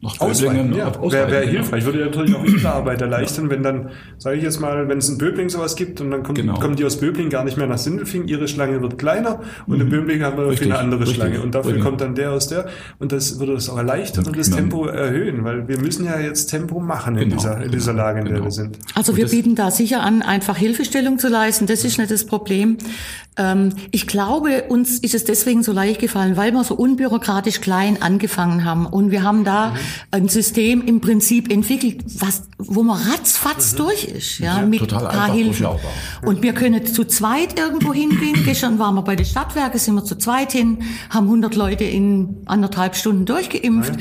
nach 0.00 0.18
Ausweiten, 0.20 0.70
Böblingen 0.70 0.74
ja. 0.74 0.92
Wäre 1.12 1.30
wär 1.30 1.40
genau. 1.42 1.52
hilfreich. 1.52 1.84
Würde 1.84 2.00
natürlich 2.00 2.34
auch 2.34 2.44
die 2.44 2.66
Arbeit 2.66 3.00
erleichtern, 3.02 3.50
wenn 3.50 3.62
dann, 3.62 3.90
sage 4.18 4.36
ich 4.36 4.42
jetzt 4.42 4.60
mal, 4.60 4.88
wenn 4.88 4.98
es 4.98 5.08
in 5.08 5.18
Böbling 5.18 5.48
sowas 5.48 5.76
gibt 5.76 6.00
und 6.00 6.10
dann 6.10 6.22
kommt, 6.24 6.38
Genau. 6.38 6.54
kommen 6.54 6.74
die 6.76 6.84
aus 6.84 6.96
Böbling 6.98 7.30
gar 7.30 7.44
nicht 7.44 7.56
mehr 7.56 7.66
nach 7.68 7.78
Sindelfing, 7.78 8.26
ihre 8.26 8.48
Schlange 8.48 8.82
wird 8.82 8.98
kleiner 8.98 9.40
und 9.66 9.80
in 9.80 9.88
Böbling 9.88 10.22
haben 10.22 10.36
wir 10.36 10.44
Mhm. 10.44 10.50
Richtig, 10.50 10.68
eine 10.72 10.78
andere 10.78 11.00
richtig, 11.02 11.16
Schlange 11.16 11.40
und 11.40 11.54
dafür 11.54 11.70
richtig. 11.72 11.84
kommt 11.84 12.00
dann 12.00 12.14
der 12.14 12.32
aus 12.32 12.48
der 12.48 12.66
und 12.98 13.12
das 13.12 13.38
würde 13.38 13.54
das 13.54 13.68
auch 13.70 13.76
erleichtern 13.78 14.26
und 14.26 14.36
das 14.36 14.46
Genau. 14.46 14.56
Tempo 14.56 14.86
erhöhen, 14.86 15.44
weil 15.44 15.68
wir 15.68 15.78
müssen 15.78 16.04
ja 16.04 16.18
jetzt 16.18 16.46
Tempo 16.46 16.80
machen 16.80 17.16
in, 17.16 17.28
Genau, 17.28 17.36
dieser, 17.36 17.62
in 17.62 17.70
dieser 17.70 17.92
genau, 17.92 18.02
Lage, 18.04 18.18
in 18.20 18.24
der 18.24 18.34
genau. 18.34 18.46
wir 18.46 18.50
sind. 18.50 18.78
Also 18.94 19.12
Und 19.12 19.18
wir 19.18 19.28
bieten 19.28 19.54
da 19.54 19.70
sicher 19.70 20.02
an, 20.02 20.22
einfach 20.22 20.56
Hilfestellung 20.56 21.18
zu 21.18 21.28
leisten. 21.28 21.66
Das 21.66 21.84
ist 21.84 21.98
nicht 21.98 22.10
das 22.10 22.24
Problem. 22.26 22.78
Ähm, 23.36 23.70
ich 23.92 24.06
glaube, 24.06 24.64
uns 24.68 24.98
ist 24.98 25.14
es 25.14 25.24
deswegen 25.24 25.59
so 25.62 25.72
leicht 25.72 26.00
gefallen, 26.00 26.36
weil 26.36 26.52
wir 26.52 26.64
so 26.64 26.74
unbürokratisch 26.74 27.60
klein 27.60 28.00
angefangen 28.00 28.64
haben. 28.64 28.86
Und 28.86 29.10
wir 29.10 29.22
haben 29.22 29.44
da 29.44 29.74
ein 30.10 30.28
System 30.28 30.82
im 30.86 31.00
Prinzip 31.00 31.50
entwickelt, 31.50 32.04
was, 32.18 32.42
wo 32.58 32.82
man 32.82 33.00
ratzfatz 33.02 33.74
durch 33.74 34.04
ist, 34.04 34.38
ja, 34.38 34.60
mit 34.62 34.80
total 34.80 35.06
ein 35.06 35.16
paar 35.16 35.32
Hilfen. 35.32 35.66
Und 36.22 36.42
wir 36.42 36.52
können 36.52 36.86
zu 36.86 37.04
zweit 37.04 37.58
irgendwo 37.58 37.92
hingehen. 37.92 38.42
Gestern 38.44 38.78
waren 38.78 38.94
wir 38.94 39.02
bei 39.02 39.16
den 39.16 39.26
Stadtwerken, 39.26 39.78
sind 39.78 39.94
wir 39.94 40.04
zu 40.04 40.16
zweit 40.16 40.52
hin, 40.52 40.78
haben 41.10 41.26
100 41.26 41.54
Leute 41.54 41.84
in 41.84 42.38
anderthalb 42.46 42.96
Stunden 42.96 43.26
durchgeimpft. 43.26 43.94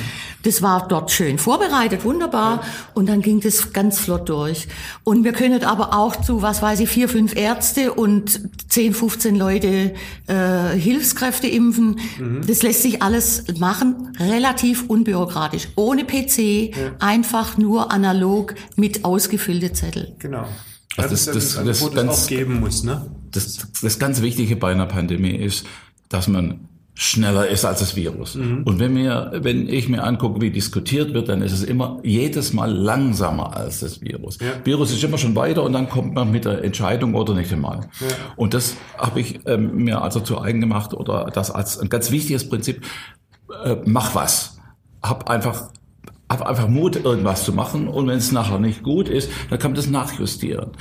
Das 0.43 0.61
war 0.61 0.87
dort 0.87 1.11
schön 1.11 1.37
vorbereitet, 1.37 2.05
wunderbar. 2.05 2.61
Und 2.93 3.09
dann 3.09 3.21
ging 3.21 3.41
das 3.41 3.73
ganz 3.73 3.99
flott 3.99 4.29
durch. 4.29 4.67
Und 5.03 5.25
wir 5.25 5.33
können 5.33 5.63
aber 5.63 5.93
auch 5.93 6.15
zu, 6.15 6.41
was 6.41 6.61
weiß 6.61 6.79
ich, 6.79 6.89
vier, 6.89 7.09
fünf 7.09 7.35
Ärzte 7.35 7.93
und 7.93 8.39
10, 8.69 8.93
15 8.93 9.35
Leute 9.35 9.93
äh, 10.27 10.77
Hilfskräfte 10.77 11.47
impfen. 11.49 11.99
Das 12.47 12.63
lässt 12.63 12.81
sich 12.83 13.01
alles 13.01 13.43
machen, 13.57 14.13
relativ 14.19 14.85
unbürokratisch, 14.87 15.67
ohne 15.75 16.05
PC, 16.05 16.71
einfach 16.99 17.57
nur 17.57 17.91
analog 17.91 18.55
mit 18.75 19.03
ausgefüllte 19.05 19.73
Zettel. 19.73 20.15
Genau. 20.19 20.45
Also 20.97 21.01
ja, 21.01 21.09
das- 21.09 21.25
ja 21.25 21.33
das- 21.33 21.57
Angebot, 21.57 21.67
das 21.69 21.81
es 21.81 21.93
ganz- 21.95 22.23
auch 22.23 22.27
geben 22.27 22.59
muss, 22.59 22.83
ne? 22.83 23.11
das, 23.31 23.67
das 23.81 23.99
ganz 23.99 24.21
Wichtige 24.21 24.55
bei 24.55 24.71
einer 24.71 24.85
Pandemie 24.85 25.35
ist, 25.35 25.65
dass 26.09 26.27
man 26.27 26.68
schneller 26.99 27.47
ist 27.47 27.63
als 27.63 27.79
das 27.79 27.95
Virus. 27.95 28.35
Und 28.65 28.77
wenn 28.79 28.93
mir, 28.93 29.31
wenn 29.33 29.69
ich 29.69 29.87
mir 29.87 30.03
angucke, 30.03 30.41
wie 30.41 30.51
diskutiert 30.51 31.13
wird, 31.13 31.29
dann 31.29 31.41
ist 31.41 31.53
es 31.53 31.63
immer 31.63 31.97
jedes 32.03 32.51
Mal 32.51 32.69
langsamer 32.73 33.55
als 33.55 33.79
das 33.79 34.01
Virus. 34.01 34.37
Virus 34.65 34.91
ist 34.91 35.01
immer 35.01 35.17
schon 35.17 35.33
weiter 35.33 35.63
und 35.63 35.71
dann 35.71 35.87
kommt 35.87 36.13
man 36.13 36.29
mit 36.29 36.43
der 36.43 36.61
Entscheidung 36.61 37.15
oder 37.15 37.35
nicht 37.35 37.53
einmal. 37.53 37.87
Und 38.35 38.53
das 38.53 38.75
habe 38.97 39.21
ich 39.21 39.39
ähm, 39.45 39.77
mir 39.85 40.01
also 40.01 40.19
zu 40.19 40.41
eigen 40.41 40.59
gemacht 40.59 40.93
oder 40.93 41.31
das 41.33 41.51
als 41.51 41.79
ein 41.79 41.87
ganz 41.87 42.11
wichtiges 42.11 42.49
Prinzip. 42.49 42.85
Äh, 43.63 43.77
mach 43.85 44.13
was. 44.13 44.59
Hab 45.01 45.29
einfach 45.29 45.69
hab 46.29 46.41
einfach 46.43 46.67
Mut, 46.67 46.97
irgendwas 46.97 47.45
zu 47.45 47.53
machen 47.53 47.87
und 47.87 48.07
wenn 48.07 48.17
es 48.17 48.31
nachher 48.31 48.59
nicht 48.59 48.83
gut 48.83 49.07
ist, 49.07 49.31
dann 49.49 49.57
kann 49.57 49.71
man 49.71 49.77
das 49.77 49.89
nachjustieren. 49.89 50.71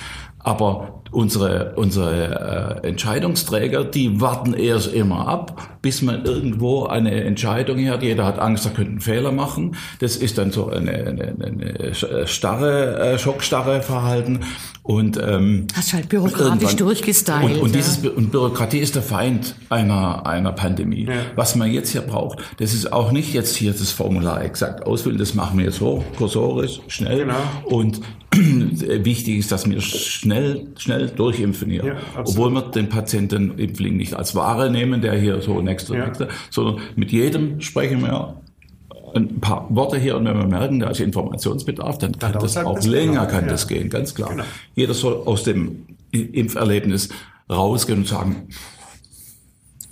Aber 0.40 0.97
unsere, 1.10 1.74
unsere 1.76 2.80
äh, 2.82 2.88
Entscheidungsträger, 2.88 3.84
die 3.84 4.20
warten 4.20 4.54
erst 4.54 4.92
immer 4.92 5.28
ab, 5.28 5.78
bis 5.82 6.02
man 6.02 6.24
irgendwo 6.24 6.86
eine 6.86 7.24
Entscheidung 7.24 7.86
hat. 7.88 8.02
Jeder 8.02 8.24
hat 8.24 8.38
Angst, 8.38 8.66
er 8.66 8.72
könnte 8.72 8.90
einen 8.90 9.00
Fehler 9.00 9.32
machen. 9.32 9.76
Das 10.00 10.16
ist 10.16 10.38
dann 10.38 10.50
so 10.50 10.68
eine, 10.68 10.92
eine, 10.92 11.34
eine 11.40 12.26
starre, 12.26 12.98
äh, 12.98 13.18
schockstarre 13.18 13.82
Verhalten. 13.82 14.40
Und 14.82 15.20
ähm, 15.22 15.66
Hast 15.74 15.92
halt 15.92 16.08
bürokratisch 16.08 16.76
durchgestylt. 16.76 17.42
Und, 17.42 17.56
und 17.58 17.70
ja. 17.70 17.76
dieses 17.76 18.02
Bü- 18.02 18.08
und 18.08 18.32
Bürokratie 18.32 18.78
ist 18.78 18.94
der 18.94 19.02
Feind 19.02 19.54
einer 19.68 20.26
einer 20.26 20.52
Pandemie. 20.52 21.06
Was 21.36 21.56
man 21.56 21.70
jetzt 21.70 21.90
hier 21.90 22.00
braucht, 22.00 22.38
das 22.58 22.72
ist 22.72 22.90
auch 22.90 23.12
nicht 23.12 23.34
jetzt 23.34 23.54
hier 23.54 23.72
das 23.72 23.90
Formular 23.90 24.42
exakt 24.42 24.86
ausfüllen. 24.86 25.18
Das 25.18 25.34
machen 25.34 25.58
wir 25.58 25.66
jetzt 25.66 25.78
so 25.78 26.02
kursorisch, 26.16 26.80
schnell. 26.88 27.18
Genau. 27.18 27.34
Und 27.64 28.00
wichtig 28.32 29.38
ist, 29.38 29.52
dass 29.52 29.68
wir 29.68 29.80
schnell 29.80 30.68
schnell 30.76 30.97
durchimpfen 31.06 31.70
hier, 31.70 31.84
Ja, 31.84 31.96
obwohl 32.16 32.50
wir 32.50 32.62
den 32.62 32.88
Patienten 32.88 33.58
Impfling 33.58 33.96
nicht 33.96 34.14
als 34.14 34.34
Ware 34.34 34.70
nehmen, 34.70 35.00
der 35.00 35.14
hier 35.14 35.40
so 35.40 35.60
nächste 35.60 35.96
Ja. 35.96 36.06
nächste, 36.06 36.28
sondern 36.50 36.80
mit 36.96 37.12
jedem 37.12 37.60
sprechen 37.60 38.02
wir 38.02 38.34
ein 39.14 39.40
paar 39.40 39.66
Worte 39.70 39.98
hier 39.98 40.16
und 40.16 40.26
wenn 40.26 40.36
wir 40.36 40.46
merken, 40.46 40.80
da 40.80 40.90
ist 40.90 41.00
Informationsbedarf, 41.00 41.98
dann 41.98 42.12
kann 42.18 42.32
dauert 42.32 42.44
das 42.44 42.56
auch 42.58 42.74
bisschen 42.74 42.92
länger 42.92 43.12
länger, 43.12 43.26
kann 43.26 43.44
ja. 43.44 43.50
das 43.52 43.66
gehen, 43.66 43.88
ganz 43.88 44.14
klar. 44.14 44.30
Genau. 44.30 44.44
Jeder 44.74 44.94
soll 44.94 45.22
aus 45.24 45.44
dem 45.44 45.86
Impferlebnis 46.10 47.08
rausgehen 47.50 48.00
und 48.00 48.08
sagen, 48.08 48.48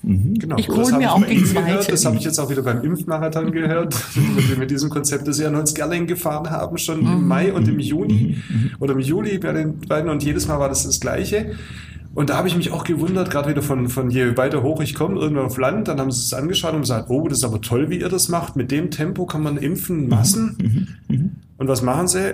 Genau. 0.06 0.56
Ich 0.56 0.66
Das 0.68 0.76
hol 0.76 0.92
hab 0.92 0.98
mir 1.00 1.12
auch 1.12 1.20
bei 1.20 1.26
die 1.26 1.34
ihm 1.34 1.44
zweite. 1.46 1.66
Gehört. 1.66 1.92
Das 1.92 2.04
habe 2.04 2.16
ich 2.16 2.22
jetzt 2.24 2.38
auch 2.38 2.48
wieder 2.48 2.62
beim 2.62 2.80
Impfmarathon 2.82 3.50
gehört, 3.50 3.94
wenn 4.14 4.48
wir 4.48 4.56
mit 4.56 4.70
diesem 4.70 4.88
Konzept 4.88 5.26
das 5.26 5.38
Jahr 5.40 5.52
in 5.52 5.64
Gerling 5.74 6.06
gefahren 6.06 6.48
haben, 6.48 6.78
schon 6.78 7.00
Mhm. 7.00 7.12
im 7.12 7.26
Mai 7.28 7.52
und 7.52 7.66
im 7.66 7.80
Juni 7.80 8.36
oder 8.78 8.92
im 8.92 9.00
Juli 9.00 9.38
bei 9.38 9.52
den 9.52 9.80
beiden 9.80 10.08
und 10.08 10.22
jedes 10.22 10.46
Mal 10.46 10.60
war 10.60 10.68
das 10.68 10.84
das 10.84 11.00
Gleiche. 11.00 11.52
Und 12.14 12.30
da 12.30 12.36
habe 12.38 12.46
ich 12.48 12.56
mich 12.56 12.70
auch 12.70 12.84
gewundert, 12.84 13.30
gerade 13.30 13.50
wieder 13.50 13.62
von, 13.62 13.88
von 13.88 14.08
je 14.08 14.36
weiter 14.38 14.62
hoch 14.62 14.80
ich 14.80 14.94
komme, 14.94 15.20
irgendwann 15.20 15.44
auf 15.46 15.58
Land, 15.58 15.88
dann 15.88 15.98
haben 16.00 16.10
sie 16.12 16.20
es 16.22 16.32
angeschaut 16.32 16.72
und 16.72 16.80
gesagt, 16.82 17.10
oh, 17.10 17.26
das 17.28 17.38
ist 17.38 17.44
aber 17.44 17.60
toll, 17.60 17.90
wie 17.90 17.98
ihr 18.00 18.08
das 18.08 18.28
macht. 18.28 18.56
Mit 18.56 18.70
dem 18.70 18.90
Tempo 18.92 19.26
kann 19.26 19.42
man 19.42 19.56
impfen, 19.58 20.08
Massen. 20.08 20.96
Und 21.58 21.68
was 21.68 21.82
machen 21.82 22.06
sie? 22.08 22.32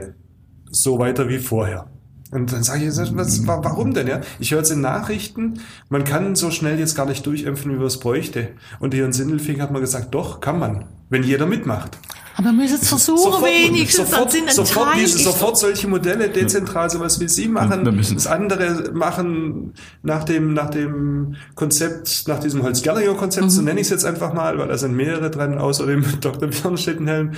So 0.71 0.99
weiter 0.99 1.29
wie 1.29 1.39
vorher. 1.39 1.87
Und 2.33 2.51
dann 2.51 2.63
sage 2.63 2.85
ich, 2.85 2.97
was, 2.97 3.47
warum 3.47 3.93
denn? 3.93 4.09
Ja? 4.09 4.23
Ich 4.41 4.51
höre 4.53 4.59
jetzt 4.59 4.71
in 4.71 4.81
Nachrichten, 4.81 5.61
man 5.91 6.05
kann 6.05 6.35
so 6.35 6.51
schnell 6.51 6.79
jetzt 6.79 6.97
gar 6.97 7.05
nicht 7.05 7.27
durchimpfen, 7.27 7.71
wie 7.71 7.77
man 7.77 7.87
es 7.87 8.01
bräuchte. 8.01 8.49
Und 8.81 8.95
hier 8.95 9.05
in 9.05 9.13
Sindelfing 9.13 9.61
hat 9.61 9.71
man 9.71 9.83
gesagt, 9.83 10.15
doch, 10.15 10.41
kann 10.41 10.59
man, 10.59 10.87
wenn 11.11 11.23
jeder 11.23 11.45
mitmacht. 11.45 11.99
Aber 12.37 12.47
wir 12.47 12.53
müssen 12.53 12.79
es 12.81 12.89
versuchen, 12.89 13.23
sofort, 13.23 13.45
wenigstens. 13.45 14.09
Sofort, 14.11 14.25
dann 14.25 14.31
sind 14.31 14.51
sofort, 14.53 14.97
diese, 14.97 15.19
sofort 15.19 15.59
solche 15.59 15.87
Modelle, 15.89 16.31
dezentral, 16.31 16.89
sowas 16.89 17.21
wie 17.21 17.29
Sie 17.29 17.49
machen. 17.49 17.85
Wir 17.85 17.93
müssen 17.93 18.15
das 18.15 18.27
andere 18.27 18.91
machen 18.95 19.75
nach 20.03 20.25
dem, 20.25 20.55
nach 20.55 20.71
dem 20.71 21.37
Konzept, 21.55 22.25
nach 22.29 22.41
diesem 22.41 22.63
Holz-Gerlinger-Konzept, 22.63 23.45
mhm. 23.45 23.51
so 23.51 23.61
nenne 23.61 23.81
ich 23.81 23.87
es 23.87 23.91
jetzt 23.91 24.07
einfach 24.07 24.33
mal, 24.33 24.59
weil 24.59 24.69
da 24.69 24.79
sind 24.79 24.97
mehrere 24.97 25.31
dran, 25.31 25.59
außer 25.59 25.87
dem 25.87 26.05
Dr. 26.21 26.49
Björn 26.49 26.79
Schittenhelm 26.79 27.33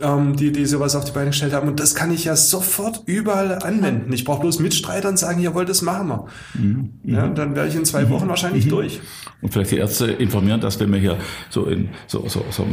ähm, 0.00 0.34
die, 0.36 0.50
die 0.50 0.66
sowas 0.66 0.96
auf 0.96 1.04
die 1.04 1.12
Beine 1.12 1.30
gestellt 1.30 1.52
haben. 1.52 1.68
Und 1.68 1.78
das 1.78 1.94
kann 1.94 2.10
ich 2.12 2.24
ja 2.24 2.34
sofort 2.34 3.02
überall 3.06 3.58
anwenden. 3.62 4.12
Ich 4.12 4.24
brauche 4.24 4.40
bloß 4.40 4.58
Mitstreiter 4.58 5.08
und 5.08 5.18
sagen, 5.18 5.40
jawohl, 5.40 5.64
das 5.64 5.82
machen 5.82 6.08
wir. 6.08 6.26
Mhm. 6.54 6.90
Ja, 7.04 7.28
dann 7.28 7.54
wäre 7.54 7.68
ich 7.68 7.76
in 7.76 7.84
zwei 7.84 8.10
Wochen 8.10 8.24
mhm. 8.24 8.30
wahrscheinlich 8.30 8.66
mhm. 8.66 8.70
durch. 8.70 9.00
Und 9.40 9.52
vielleicht 9.52 9.70
die 9.70 9.76
Ärzte 9.76 10.06
informieren, 10.06 10.60
dass 10.60 10.80
wenn 10.80 10.90
man 10.90 11.00
hier 11.00 11.18
so 11.50 11.66
in 11.66 11.90
so, 12.06 12.26
so, 12.28 12.44
so 12.50 12.66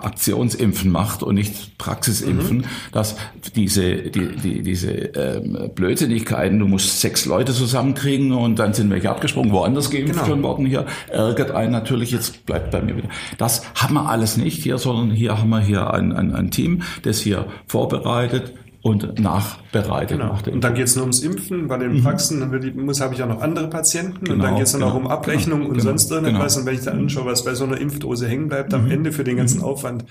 Aktionsimpfen 0.00 0.90
macht 0.90 1.22
und 1.22 1.34
nicht 1.34 1.78
Praxisimpfen, 1.78 2.58
mhm. 2.58 2.64
dass 2.92 3.16
diese, 3.54 3.96
die, 3.96 4.34
die, 4.36 4.62
diese 4.62 4.90
ähm, 4.90 5.70
Blödsinnigkeiten, 5.74 6.58
du 6.58 6.66
musst 6.66 7.00
sechs 7.00 7.26
Leute 7.26 7.52
zusammenkriegen 7.52 8.32
und 8.32 8.58
dann 8.58 8.72
sind 8.72 8.90
welche 8.90 9.10
abgesprungen, 9.10 9.52
woanders 9.52 9.90
geimpft 9.90 10.24
genau. 10.24 10.42
worden 10.42 10.66
hier, 10.66 10.86
ärgert 11.08 11.50
einen 11.50 11.72
natürlich, 11.72 12.10
jetzt 12.10 12.46
bleibt 12.46 12.70
bei 12.70 12.80
mir 12.80 12.96
wieder. 12.96 13.10
Das 13.38 13.62
haben 13.74 13.94
wir 13.94 14.08
alles 14.08 14.36
nicht 14.36 14.62
hier, 14.62 14.78
sondern 14.78 15.10
hier 15.10 15.38
haben 15.38 15.50
wir 15.50 15.60
hier 15.60 15.92
ein, 15.92 16.12
ein, 16.12 16.34
ein 16.34 16.50
Team, 16.50 16.63
das 17.02 17.20
hier 17.20 17.46
vorbereitet, 17.66 18.54
und 18.84 19.18
nachbereitet. 19.18 20.18
Genau. 20.18 20.38
Und 20.52 20.62
dann 20.62 20.74
geht 20.74 20.88
es 20.88 20.94
nur 20.94 21.04
ums 21.04 21.20
Impfen. 21.20 21.68
Bei 21.68 21.78
den 21.78 21.94
mhm. 21.94 22.02
Praxen 22.02 22.46
mhm. 22.46 22.84
muss 22.84 23.00
habe 23.00 23.14
ich 23.14 23.22
auch 23.22 23.28
noch 23.28 23.40
andere 23.40 23.70
Patienten 23.70 24.26
genau, 24.26 24.34
und 24.34 24.38
dann 24.40 24.46
genau, 24.48 24.56
geht 24.58 24.66
es 24.66 24.72
dann 24.72 24.82
genau, 24.82 24.92
auch 24.92 24.96
um 24.96 25.06
Abrechnung 25.06 25.60
genau, 25.60 25.70
und 25.70 25.78
genau, 25.78 25.88
sonst 25.88 26.10
irgendwas. 26.10 26.54
Genau. 26.54 26.60
Und 26.60 26.66
wenn 26.66 26.74
ich 26.74 26.84
dann 26.84 26.98
anschaue, 26.98 27.24
was 27.24 27.44
bei 27.44 27.54
so 27.54 27.64
einer 27.64 27.80
Impfdose 27.80 28.28
hängen 28.28 28.48
bleibt, 28.48 28.74
am 28.74 28.84
mhm. 28.84 28.90
Ende 28.90 29.12
für 29.12 29.24
den 29.24 29.38
ganzen 29.38 29.60
mhm. 29.60 29.64
Aufwand, 29.64 30.04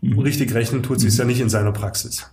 mhm. 0.00 0.18
richtig 0.18 0.52
rechnen 0.52 0.82
tut 0.82 0.98
sich 0.98 1.16
ja 1.16 1.24
nicht 1.24 1.40
in 1.40 1.48
seiner 1.48 1.70
Praxis. 1.70 2.28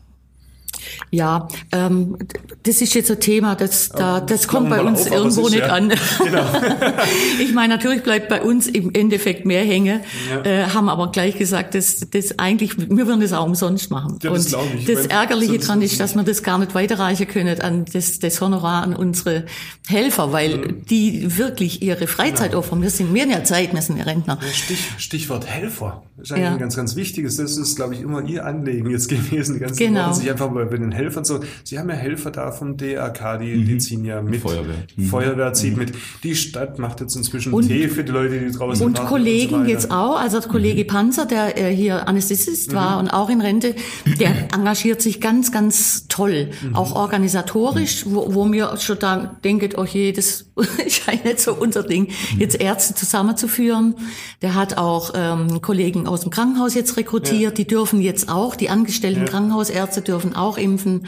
Ja, 1.11 1.47
ähm, 1.71 2.17
das 2.63 2.81
ist 2.81 2.93
jetzt 2.93 3.11
ein 3.11 3.19
Thema, 3.19 3.55
das, 3.55 3.89
da, 3.89 4.19
das 4.19 4.47
kommt 4.47 4.69
bei 4.69 4.81
uns 4.81 5.01
auf, 5.01 5.11
irgendwo 5.11 5.49
nicht 5.49 5.59
ja, 5.59 5.67
an. 5.67 5.89
Genau. 5.89 6.45
ich 7.39 7.53
meine, 7.53 7.75
natürlich 7.75 8.03
bleibt 8.03 8.29
bei 8.29 8.41
uns 8.41 8.67
im 8.67 8.93
Endeffekt 8.93 9.45
mehr 9.45 9.63
hängen, 9.63 10.01
ja. 10.29 10.41
äh, 10.43 10.65
haben 10.67 10.89
aber 10.89 11.11
gleich 11.11 11.37
gesagt, 11.37 11.75
dass 11.75 11.99
das 12.09 12.39
eigentlich, 12.39 12.77
wir 12.77 13.07
würden 13.07 13.21
das 13.21 13.33
auch 13.33 13.45
umsonst 13.45 13.91
machen. 13.91 14.19
Ja, 14.21 14.31
das 14.31 14.53
Und 14.53 14.75
ich. 14.75 14.85
das 14.85 15.05
Ärgerliche 15.05 15.59
dran 15.59 15.81
ist, 15.81 15.99
dass 15.99 16.15
wir 16.15 16.23
das 16.23 16.43
gar 16.43 16.57
nicht 16.57 16.73
weiterreichen 16.75 17.27
können 17.27 17.59
an 17.61 17.85
das, 17.91 18.19
das 18.19 18.41
Honorar 18.41 18.83
an 18.83 18.95
unsere 18.95 19.45
Helfer, 19.87 20.31
weil 20.31 20.57
mhm. 20.57 20.85
die 20.85 21.37
wirklich 21.37 21.81
ihre 21.81 22.07
Freizeit 22.07 22.51
genau. 22.51 22.59
opfern. 22.59 22.81
Wir 22.81 22.89
sind 22.89 23.11
mehr 23.11 23.23
in 23.23 23.29
der 23.29 23.43
Zeit, 23.43 23.73
wir 23.73 23.81
sind 23.81 23.97
ja 23.97 24.03
Rentner. 24.03 24.39
Stich, 24.53 24.91
Stichwort 24.97 25.45
Helfer. 25.45 26.03
Das 26.17 26.29
ist 26.29 26.31
eigentlich 26.33 26.47
ein 26.47 26.59
ganz, 26.59 26.75
ganz 26.75 26.95
wichtiges. 26.95 27.37
Das 27.37 27.57
ist, 27.57 27.75
glaube 27.75 27.95
ich, 27.95 28.01
immer 28.01 28.23
Ihr 28.23 28.45
Anliegen 28.45 28.89
jetzt 28.89 29.09
gewesen, 29.09 29.55
die 29.55 29.59
ganzen 29.59 29.77
genau. 29.77 30.05
Wochen, 30.07 30.13
sich 30.13 30.29
einfach 30.29 30.51
mal 30.51 30.71
den 30.83 30.91
Helfern 30.91 31.25
so, 31.25 31.39
Sie 31.63 31.79
haben 31.79 31.89
ja 31.89 31.95
Helfer 31.95 32.31
da 32.31 32.51
vom 32.51 32.77
DRK, 32.77 33.37
die, 33.39 33.55
mhm. 33.55 33.65
die 33.65 33.77
ziehen 33.77 34.05
ja 34.05 34.21
mit. 34.21 34.41
Feuerwehr. 34.41 34.75
Mhm. 34.95 35.05
Feuerwehr 35.05 35.53
zieht 35.53 35.73
mhm. 35.73 35.79
mit. 35.79 35.93
Die 36.23 36.35
Stadt 36.35 36.79
macht 36.79 37.01
jetzt 37.01 37.15
inzwischen 37.15 37.53
und, 37.53 37.67
Tee 37.67 37.87
für 37.87 38.03
die 38.03 38.11
Leute, 38.11 38.39
die 38.39 38.51
draußen 38.51 38.85
und 38.85 38.99
Kollegen 39.05 39.55
und 39.55 39.65
so 39.65 39.69
jetzt 39.69 39.91
auch, 39.91 40.19
also 40.19 40.39
der 40.39 40.49
Kollege 40.49 40.83
mhm. 40.83 40.87
Panzer, 40.87 41.25
der 41.25 41.57
äh, 41.57 41.75
hier 41.75 42.07
Anästhesist 42.07 42.73
war 42.73 42.93
mhm. 42.95 42.99
und 42.99 43.09
auch 43.11 43.29
in 43.29 43.41
Rente, 43.41 43.75
der 44.19 44.31
engagiert 44.53 45.01
sich 45.01 45.21
ganz, 45.21 45.51
ganz 45.51 46.07
toll, 46.07 46.49
mhm. 46.61 46.75
auch 46.75 46.95
organisatorisch, 46.95 48.05
wo, 48.07 48.33
wo 48.33 48.45
mir 48.45 48.77
schon 48.77 48.99
da 48.99 49.35
denkt, 49.43 49.77
oh 49.77 49.85
je, 49.85 50.11
das 50.11 50.51
ist 50.85 51.07
ja 51.07 51.13
nicht 51.13 51.39
so 51.39 51.53
unser 51.53 51.83
Ding, 51.83 52.11
jetzt 52.37 52.59
Ärzte 52.59 52.95
zusammenzuführen. 52.95 53.95
Der 54.41 54.55
hat 54.55 54.77
auch 54.77 55.11
ähm, 55.15 55.61
Kollegen 55.61 56.07
aus 56.07 56.21
dem 56.21 56.29
Krankenhaus 56.29 56.75
jetzt 56.75 56.97
rekrutiert, 56.97 57.41
ja. 57.41 57.63
die 57.63 57.67
dürfen 57.67 58.01
jetzt 58.01 58.29
auch, 58.29 58.55
die 58.55 58.69
angestellten 58.69 59.21
ja. 59.21 59.27
Krankenhausärzte 59.27 60.01
dürfen 60.01 60.35
auch 60.35 60.57
impfen. 60.57 61.07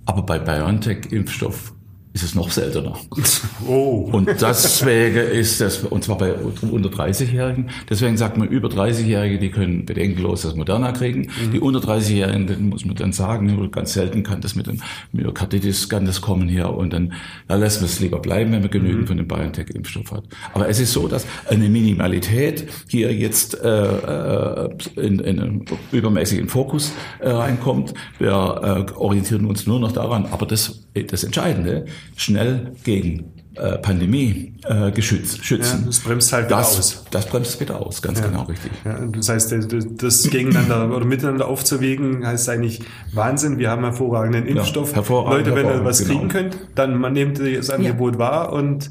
Aber 0.07 0.23
bei 0.23 0.41
BioNTech-Impfstoff 0.41 1.73
ist 2.15 2.23
es 2.23 2.35
noch 2.35 2.51
seltener. 2.51 2.97
Oh. 3.67 4.11
Und 4.13 4.29
deswegen 4.29 5.17
ist 5.17 5.61
das, 5.61 5.79
und 5.79 6.05
zwar 6.05 6.19
bei 6.19 6.35
unter 6.35 6.91
30-Jährigen, 6.91 7.71
deswegen 7.89 8.17
sagt 8.17 8.37
man, 8.37 8.49
über 8.49 8.69
30-Jährige, 8.69 9.39
die 9.39 9.51
können 9.51 9.87
bedenkenlos 9.87 10.43
das 10.43 10.55
Moderna 10.55 10.93
kriegen. 10.93 11.31
Mhm. 11.43 11.53
Die 11.53 11.61
unter 11.61 11.81
30-Jährigen, 11.81 12.69
muss 12.69 12.85
man 12.85 12.95
dann 12.97 13.13
sagen, 13.13 13.71
ganz 13.71 13.95
selten 13.95 14.23
kann 14.23 14.43
das 14.43 14.55
mit 14.55 14.67
dem 14.67 14.83
Myokarditis, 15.13 15.89
kann 15.89 16.05
das 16.05 16.21
kommen 16.21 16.49
hier 16.49 16.69
und 16.69 16.93
dann, 16.93 17.15
da 17.49 17.55
lässt 17.55 17.81
man 17.81 17.87
es 17.87 18.01
lieber 18.01 18.19
bleiben, 18.19 18.53
wenn 18.53 18.61
man 18.61 18.71
genügend 18.71 19.03
mhm. 19.03 19.07
von 19.07 19.17
dem 19.17 19.29
BioNTech-Impfstoff 19.29 20.13
hat. 20.13 20.25
Aber 20.53 20.69
es 20.69 20.79
ist 20.79 20.93
so, 20.93 21.09
dass 21.09 21.27
eine 21.49 21.71
Minimalität 21.71 22.67
hier 22.89 23.15
jetzt 23.15 23.59
äh, 23.63 23.69
äh 23.69 24.69
in, 24.97 25.21
in 25.21 25.41
einen 25.41 25.65
übermäßigen 25.93 26.49
Fokus 26.49 26.93
äh, 27.21 27.31
reinkommt. 27.31 27.95
Wir 28.19 28.87
äh, 28.91 28.93
orientieren 28.93 29.47
uns 29.47 29.67
nur 29.67 29.81
noch 29.81 29.93
daran, 29.93 30.27
aber 30.27 30.45
das, 30.45 30.85
das 31.09 31.25
Entscheidende, 31.25 31.87
schnell 32.17 32.73
gegen 32.85 33.35
äh, 33.57 33.79
Pandemie 33.79 34.55
äh, 34.65 34.91
geschützt, 34.91 35.45
schützen. 35.45 35.81
Ja, 35.83 35.87
das 35.87 36.01
bremst 36.01 36.33
halt 36.33 36.47
wieder 36.47 36.57
das, 36.57 36.79
aus. 36.79 37.05
Das 37.11 37.27
bremst 37.27 37.61
wieder 37.61 37.81
aus, 37.81 38.03
ganz 38.03 38.19
ja. 38.19 38.27
genau 38.27 38.43
richtig. 38.43 38.73
Ja, 38.85 38.99
das 39.07 39.29
heißt, 39.29 39.55
das 39.99 40.31
gegeneinander 40.31 40.91
oder 40.97 41.05
miteinander 41.05 41.47
aufzuwägen, 41.47 42.27
heißt 42.27 42.49
eigentlich 42.49 42.83
Wahnsinn. 43.13 43.59
Wir 43.59 43.71
haben 43.71 43.85
hervorragenden 43.85 44.47
Impfstoff. 44.47 44.91
Ja, 44.91 44.97
hervorragend, 44.97 45.47
Leute, 45.47 45.57
wenn 45.57 45.73
ihr 45.73 45.85
was 45.85 46.01
genau. 46.01 46.11
kriegen 46.11 46.29
könnt, 46.29 46.59
dann 46.75 46.99
man 46.99 47.13
nehmt 47.13 47.39
das 47.39 47.71
Angebot 47.71 48.19
wahr 48.19 48.53
und 48.53 48.91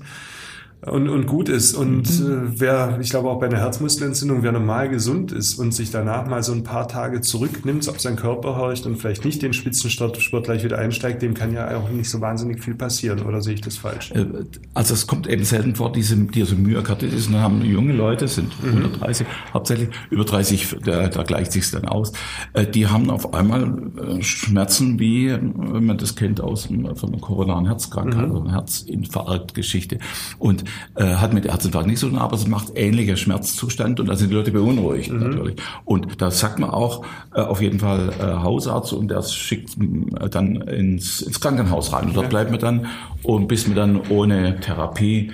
und, 0.85 1.09
und 1.09 1.27
gut 1.27 1.49
ist. 1.49 1.73
Und 1.73 2.19
mhm. 2.19 2.31
äh, 2.31 2.59
wer, 2.59 2.99
ich 3.01 3.09
glaube 3.09 3.29
auch 3.29 3.39
bei 3.39 3.45
einer 3.45 3.59
Herzmuskelentzündung, 3.59 4.43
wer 4.43 4.51
normal 4.51 4.89
gesund 4.89 5.31
ist 5.31 5.55
und 5.55 5.73
sich 5.73 5.91
danach 5.91 6.27
mal 6.27 6.43
so 6.43 6.51
ein 6.51 6.63
paar 6.63 6.87
Tage 6.87 7.21
zurücknimmt, 7.21 7.87
ob 7.87 7.99
sein 7.99 8.15
Körper 8.15 8.57
horcht 8.57 8.85
und 8.85 8.97
vielleicht 8.97 9.23
nicht 9.23 9.41
den 9.41 9.53
Spitzensport 9.53 10.19
gleich 10.43 10.63
wieder 10.63 10.77
einsteigt, 10.77 11.21
dem 11.21 11.33
kann 11.33 11.53
ja 11.53 11.77
auch 11.77 11.89
nicht 11.89 12.09
so 12.09 12.19
wahnsinnig 12.21 12.63
viel 12.63 12.75
passieren. 12.75 13.21
Oder 13.21 13.41
sehe 13.41 13.53
ich 13.53 13.61
das 13.61 13.77
falsch? 13.77 14.11
Äh, 14.11 14.25
also 14.73 14.93
es 14.93 15.07
kommt 15.07 15.27
eben 15.27 15.45
selten 15.45 15.75
vor, 15.75 15.91
diese, 15.91 16.17
diese 16.17 16.55
Myokarditis, 16.55 17.31
da 17.31 17.39
haben 17.39 17.63
junge 17.63 17.93
Leute, 17.93 18.27
sind 18.27 18.51
mhm. 18.61 18.83
130 18.83 19.27
hauptsächlich, 19.53 19.89
über 20.09 20.25
30, 20.25 20.77
da, 20.83 21.07
da 21.07 21.23
gleicht 21.23 21.53
sich's 21.53 21.71
dann 21.71 21.85
aus, 21.85 22.11
äh, 22.53 22.67
die 22.67 22.87
haben 22.87 23.09
auf 23.09 23.33
einmal 23.33 23.63
äh, 23.97 24.21
Schmerzen 24.21 24.99
wie, 24.99 25.31
wenn 25.31 25.85
man 25.85 25.97
das 25.97 26.15
kennt 26.15 26.41
aus 26.41 26.65
von 26.65 26.85
einer 26.85 27.19
koronaren 27.19 27.67
Herzkrankheit, 27.67 28.27
mhm. 28.27 28.35
also 28.35 28.51
Herzinfarktgeschichte. 28.51 29.99
Und 30.39 30.63
äh, 30.95 31.03
hat 31.03 31.33
mit 31.33 31.45
Herzinfarkt 31.45 31.87
nicht 31.87 31.99
so 31.99 32.09
tun, 32.09 32.17
aber 32.17 32.35
es 32.35 32.47
macht 32.47 32.73
ähnlicher 32.75 33.15
Schmerzzustand 33.15 33.99
und 33.99 34.07
da 34.07 34.15
sind 34.15 34.29
die 34.29 34.35
Leute 34.35 34.51
beunruhigt 34.51 35.11
mhm. 35.11 35.19
natürlich. 35.19 35.55
Und 35.85 36.21
da 36.21 36.31
sagt 36.31 36.59
man 36.59 36.69
auch 36.69 37.05
äh, 37.33 37.41
auf 37.41 37.61
jeden 37.61 37.79
Fall 37.79 38.09
äh, 38.19 38.23
Hausarzt 38.23 38.93
und 38.93 39.09
der 39.09 39.21
schickt 39.23 39.75
äh, 39.77 40.29
dann 40.29 40.55
ins, 40.55 41.21
ins 41.21 41.39
Krankenhaus 41.39 41.93
rein. 41.93 42.07
Und 42.07 42.15
dort 42.15 42.25
ja. 42.25 42.29
bleibt 42.29 42.51
man 42.51 42.59
dann 42.59 42.85
und 43.23 43.47
bis 43.47 43.67
man 43.67 43.75
dann 43.75 44.01
ohne 44.09 44.59
Therapie 44.59 45.31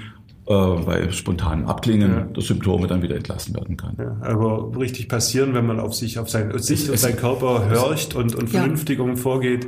äh, 0.49 0.53
bei 0.53 1.11
spontanen 1.11 1.65
Abklingen 1.65 2.11
ja. 2.11 2.21
der 2.21 2.41
Symptome 2.41 2.87
dann 2.87 3.03
wieder 3.03 3.15
entlassen 3.15 3.53
werden 3.55 3.77
kann. 3.77 3.95
Ja, 3.99 4.17
aber 4.21 4.71
richtig 4.79 5.07
passieren, 5.07 5.53
wenn 5.53 5.67
man 5.67 5.79
auf 5.79 5.93
sich, 5.93 6.17
auf 6.17 6.29
sein, 6.29 6.57
sich 6.57 6.89
und 6.89 6.97
seinen 6.97 7.17
Körper 7.17 7.69
hörcht 7.69 8.15
und, 8.15 8.33
und 8.33 8.49
vernünftig 8.49 8.97
ja. 8.97 9.15
vorgeht. 9.15 9.67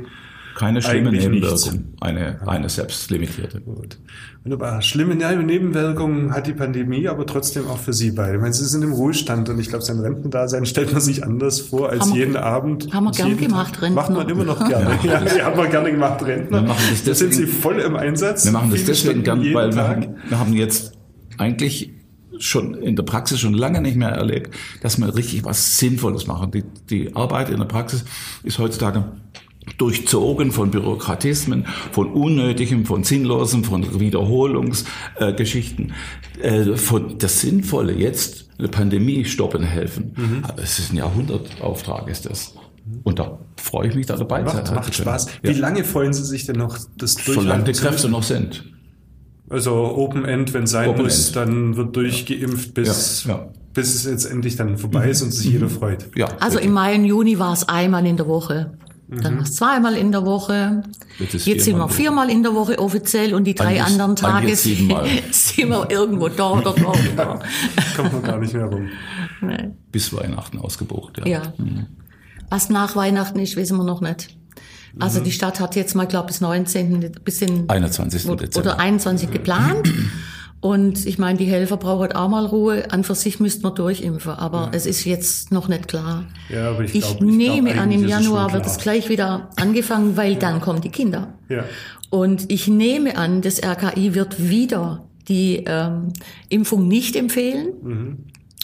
Keine 0.56 0.82
schlimme 0.82 1.10
Nebenwirkung, 1.10 1.94
eine, 2.00 2.46
eine 2.46 2.68
selbstlimitierte. 2.68 3.60
Gut. 3.60 3.98
Wunderbar. 4.44 4.82
Schlimme 4.82 5.14
Nebenwirkungen 5.14 6.32
hat 6.32 6.48
die 6.48 6.52
Pandemie 6.52 7.08
aber 7.08 7.26
trotzdem 7.26 7.68
auch 7.68 7.78
für 7.78 7.92
Sie 7.92 8.10
beide. 8.10 8.34
Ich 8.34 8.40
meine, 8.40 8.52
Sie 8.52 8.64
sind 8.64 8.82
im 8.82 8.92
Ruhestand 8.92 9.48
und 9.48 9.58
ich 9.58 9.68
glaube, 9.68 9.84
sein 9.84 10.00
Rentendasein 10.00 10.66
stellt 10.66 10.92
man 10.92 11.00
sich 11.00 11.24
anders 11.24 11.60
vor 11.60 11.90
als 11.90 12.06
haben 12.06 12.16
jeden 12.16 12.32
wir, 12.34 12.44
Abend. 12.44 12.92
Haben 12.92 13.04
wir 13.04 13.12
gern 13.12 13.36
gemacht, 13.36 13.80
Rentner. 13.80 14.02
Macht 14.02 14.10
man 14.10 14.28
immer 14.28 14.44
noch 14.44 14.68
gerne. 14.68 14.98
ja, 15.04 15.22
ja, 15.38 15.44
haben 15.44 15.56
wir 15.56 15.68
gerne 15.68 15.92
gemacht, 15.92 16.24
Rentner. 16.24 16.60
Wir 16.60 16.68
machen 16.68 16.84
das 16.90 17.04
deswegen, 17.04 17.32
sind 17.32 17.46
Sie 17.46 17.52
voll 17.52 17.78
im 17.78 17.94
Einsatz. 17.94 18.44
Wir 18.44 18.52
machen 18.52 18.70
das 18.70 18.84
deswegen 18.84 19.22
gern, 19.22 19.40
weil 19.54 19.74
wir 19.74 19.88
haben, 19.88 20.16
wir 20.28 20.38
haben 20.38 20.52
jetzt 20.54 20.92
eigentlich 21.38 21.92
schon 22.38 22.74
in 22.74 22.96
der 22.96 23.04
Praxis 23.04 23.38
schon 23.38 23.54
lange 23.54 23.80
nicht 23.80 23.96
mehr 23.96 24.08
erlebt, 24.08 24.54
dass 24.80 24.98
wir 24.98 25.14
richtig 25.14 25.44
was 25.44 25.78
Sinnvolles 25.78 26.26
machen. 26.26 26.50
Die, 26.50 26.64
die 26.90 27.14
Arbeit 27.14 27.50
in 27.50 27.58
der 27.58 27.66
Praxis 27.66 28.04
ist 28.42 28.58
heutzutage 28.58 29.04
durchzogen 29.78 30.52
von 30.52 30.70
Bürokratismen, 30.70 31.66
von 31.92 32.12
Unnötigem, 32.12 32.84
von 32.84 33.04
Sinnlosem, 33.04 33.64
von 33.64 34.00
Wiederholungsgeschichten. 34.00 35.92
Äh, 36.40 36.76
von 36.76 37.18
das 37.18 37.40
Sinnvolle 37.40 37.92
jetzt 37.92 38.48
eine 38.58 38.68
Pandemie 38.68 39.24
stoppen 39.24 39.62
helfen. 39.62 40.12
Mhm. 40.16 40.42
Es 40.56 40.78
ist 40.78 40.92
ein 40.92 40.96
Jahrhundertauftrag, 40.96 42.08
ist 42.08 42.26
das. 42.26 42.54
Und 43.04 43.18
da 43.18 43.38
freue 43.56 43.88
ich 43.88 43.94
mich 43.94 44.06
da 44.06 44.16
dabei 44.16 44.42
macht, 44.42 44.66
zu 44.66 44.74
Macht 44.74 44.94
Spaß. 44.94 45.26
Ja. 45.42 45.50
Wie 45.50 45.58
lange 45.58 45.84
freuen 45.84 46.12
Sie 46.12 46.24
sich 46.24 46.46
denn 46.46 46.56
noch, 46.56 46.78
das 46.96 47.14
durchzuhalten? 47.14 47.42
Solange 47.42 47.64
die 47.64 47.72
Kräfte 47.72 48.08
noch 48.08 48.22
sind. 48.22 48.64
Also 49.48 49.72
Open 49.74 50.24
End, 50.24 50.54
wenn 50.54 50.66
sein 50.66 50.88
Open 50.88 51.04
muss, 51.04 51.28
End. 51.28 51.36
dann 51.36 51.76
wird 51.76 51.94
durchgeimpft 51.94 52.74
bis, 52.74 53.24
ja, 53.24 53.34
ja. 53.34 53.48
bis 53.74 53.94
es 53.94 54.04
jetzt 54.04 54.24
endlich 54.24 54.56
dann 54.56 54.78
vorbei 54.78 55.10
ist 55.10 55.22
und 55.22 55.30
sich 55.30 55.52
jeder 55.52 55.68
freut. 55.68 56.08
Ja, 56.16 56.28
also 56.40 56.58
im 56.58 56.72
Mai 56.72 56.94
und 56.94 57.04
Juni 57.04 57.38
war 57.38 57.52
es 57.52 57.68
einmal 57.68 58.06
in 58.06 58.16
der 58.16 58.26
Woche. 58.26 58.78
Dann 59.20 59.36
war 59.36 59.42
es 59.42 59.54
zweimal 59.54 59.96
in 59.96 60.12
der 60.12 60.24
Woche. 60.24 60.82
Jetzt, 61.18 61.46
jetzt 61.46 61.64
sind 61.64 61.76
wir 61.76 61.88
viermal 61.88 62.30
in 62.30 62.42
der 62.42 62.54
Woche 62.54 62.78
offiziell 62.78 63.34
und 63.34 63.44
die 63.44 63.54
drei 63.54 63.80
an 63.82 63.92
anderen 63.92 64.16
Tage 64.16 64.56
sind 64.56 64.88
wir 64.88 65.90
irgendwo 65.90 66.28
da 66.28 66.52
oder 66.52 66.72
da. 66.72 66.92
da. 67.16 67.40
Kommt 67.96 68.12
man 68.12 68.22
gar 68.22 68.38
nicht 68.38 68.54
mehr 68.54 68.66
rum. 68.66 68.88
Nee. 69.40 69.70
Bis 69.90 70.14
Weihnachten 70.14 70.58
ausgebucht, 70.58 71.18
ja. 71.18 71.26
ja. 71.26 71.52
Mhm. 71.58 71.86
Was 72.48 72.68
nach 72.70 72.96
Weihnachten 72.96 73.38
ist, 73.38 73.56
wissen 73.56 73.76
wir 73.76 73.84
noch 73.84 74.00
nicht. 74.00 74.36
Also 74.98 75.20
mhm. 75.20 75.24
die 75.24 75.32
Stadt 75.32 75.60
hat 75.60 75.74
jetzt 75.76 75.94
mal, 75.94 76.06
glaube 76.06 76.30
ich, 76.30 76.36
bis 76.36 76.40
19. 76.40 77.12
bis 77.24 77.42
in 77.42 77.68
21. 77.68 78.22
Dezember. 78.22 78.58
oder 78.58 78.78
21 78.78 79.30
geplant. 79.30 79.92
Und 80.62 81.06
ich 81.06 81.18
meine, 81.18 81.38
die 81.38 81.46
Helfer 81.46 81.76
brauchen 81.76 82.12
auch 82.12 82.28
mal 82.28 82.46
Ruhe. 82.46 82.92
An 82.92 83.02
für 83.02 83.16
sich 83.16 83.40
müsste 83.40 83.64
man 83.64 83.74
durchimpfen, 83.74 84.30
aber 84.34 84.66
ja. 84.66 84.70
es 84.70 84.86
ist 84.86 85.04
jetzt 85.04 85.50
noch 85.50 85.66
nicht 85.66 85.88
klar. 85.88 86.24
Ja, 86.48 86.70
aber 86.70 86.84
ich, 86.84 86.94
ich 86.94 87.02
glaub, 87.02 87.20
nehme 87.20 87.70
ich 87.70 87.74
glaub, 87.74 87.84
an, 87.84 87.90
im 87.90 88.06
Januar 88.06 88.52
wird 88.52 88.64
es 88.64 88.78
gleich 88.78 89.08
wieder 89.08 89.50
angefangen, 89.56 90.16
weil 90.16 90.34
ja. 90.34 90.38
dann 90.38 90.60
kommen 90.60 90.80
die 90.80 90.90
Kinder. 90.90 91.34
Ja. 91.48 91.64
Und 92.10 92.52
ich 92.52 92.68
nehme 92.68 93.16
an, 93.16 93.42
das 93.42 93.60
RKI 93.60 94.14
wird 94.14 94.48
wieder 94.48 95.04
die 95.26 95.64
ähm, 95.66 96.12
Impfung 96.48 96.86
nicht 96.86 97.16
empfehlen. 97.16 97.72
Mhm. 97.82 98.18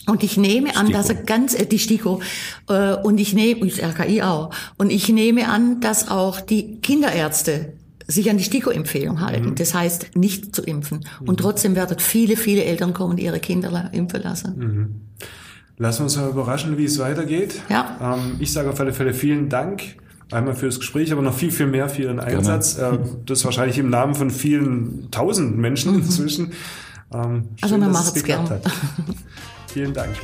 Und 0.07 0.23
ich 0.23 0.37
nehme 0.37 0.77
an, 0.77 0.87
Stiko. 0.87 0.99
dass 0.99 1.09
er 1.09 1.17
ganz, 1.17 1.55
äh, 1.55 1.67
die 1.67 1.81
STIKO, 1.81 2.21
äh, 2.69 2.95
und 2.95 3.19
ich 3.19 3.35
nehme, 3.35 3.67
das 3.67 3.81
RKI 3.83 4.23
auch, 4.23 4.51
und 4.77 4.91
ich 4.91 5.09
nehme 5.09 5.49
an, 5.49 5.81
dass 5.81 6.09
auch 6.09 6.41
die 6.41 6.81
Kinderärzte 6.81 7.73
sich 8.09 8.31
an 8.31 8.39
die 8.39 8.45
STIKO-Empfehlung 8.45 9.21
halten. 9.21 9.51
Mhm. 9.51 9.55
Das 9.55 9.75
heißt, 9.75 10.17
nicht 10.17 10.57
zu 10.57 10.63
impfen. 10.63 11.05
Mhm. 11.21 11.29
Und 11.29 11.41
trotzdem 11.41 11.77
werden 11.77 11.99
viele, 11.99 12.37
viele 12.37 12.65
Eltern 12.65 12.95
kommen, 12.95 13.19
ihre 13.19 13.39
Kinder 13.39 13.91
impfen 13.93 14.23
lassen. 14.23 14.59
Mhm. 14.59 14.95
Lassen 15.77 16.01
wir 16.01 16.05
uns 16.05 16.17
mal 16.17 16.31
überraschen, 16.31 16.77
wie 16.79 16.87
es 16.87 16.99
weitergeht. 16.99 17.61
Ja. 17.69 18.17
Ähm, 18.17 18.37
ich 18.41 18.53
sage 18.53 18.71
auf 18.71 18.81
alle 18.81 18.93
Fälle 18.93 19.15
vielen 19.15 19.49
Dank. 19.49 19.83
Einmal 20.33 20.55
fürs 20.55 20.79
Gespräch, 20.79 21.13
aber 21.13 21.23
noch 21.23 21.35
viel, 21.35 21.51
viel 21.51 21.67
mehr 21.67 21.89
für 21.89 22.03
Ihren 22.03 22.19
Einsatz. 22.19 22.79
Äh, 22.79 22.99
das 23.27 23.45
wahrscheinlich 23.45 23.79
im 23.79 23.91
Namen 23.91 24.15
von 24.15 24.31
vielen 24.31 25.11
tausend 25.11 25.57
Menschen 25.57 25.93
mhm. 25.93 26.01
inzwischen. 26.01 26.53
Ähm, 27.13 27.21
also 27.21 27.31
schön, 27.31 27.49
also 27.63 27.79
man 27.79 27.93
macht 27.93 28.17
es 28.17 28.25
gern. 28.25 28.47
Vielen 29.73 29.93
Dank. 29.93 30.15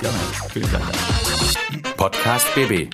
Gerne. 0.00 0.18
Vielen 0.52 0.68
Dank. 0.72 1.96
Podcast 1.96 2.46
BB. 2.54 2.92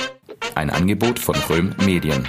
Ein 0.55 0.71
Angebot 0.71 1.19
von 1.19 1.35
Röhm 1.49 1.75
Medien. 1.85 2.29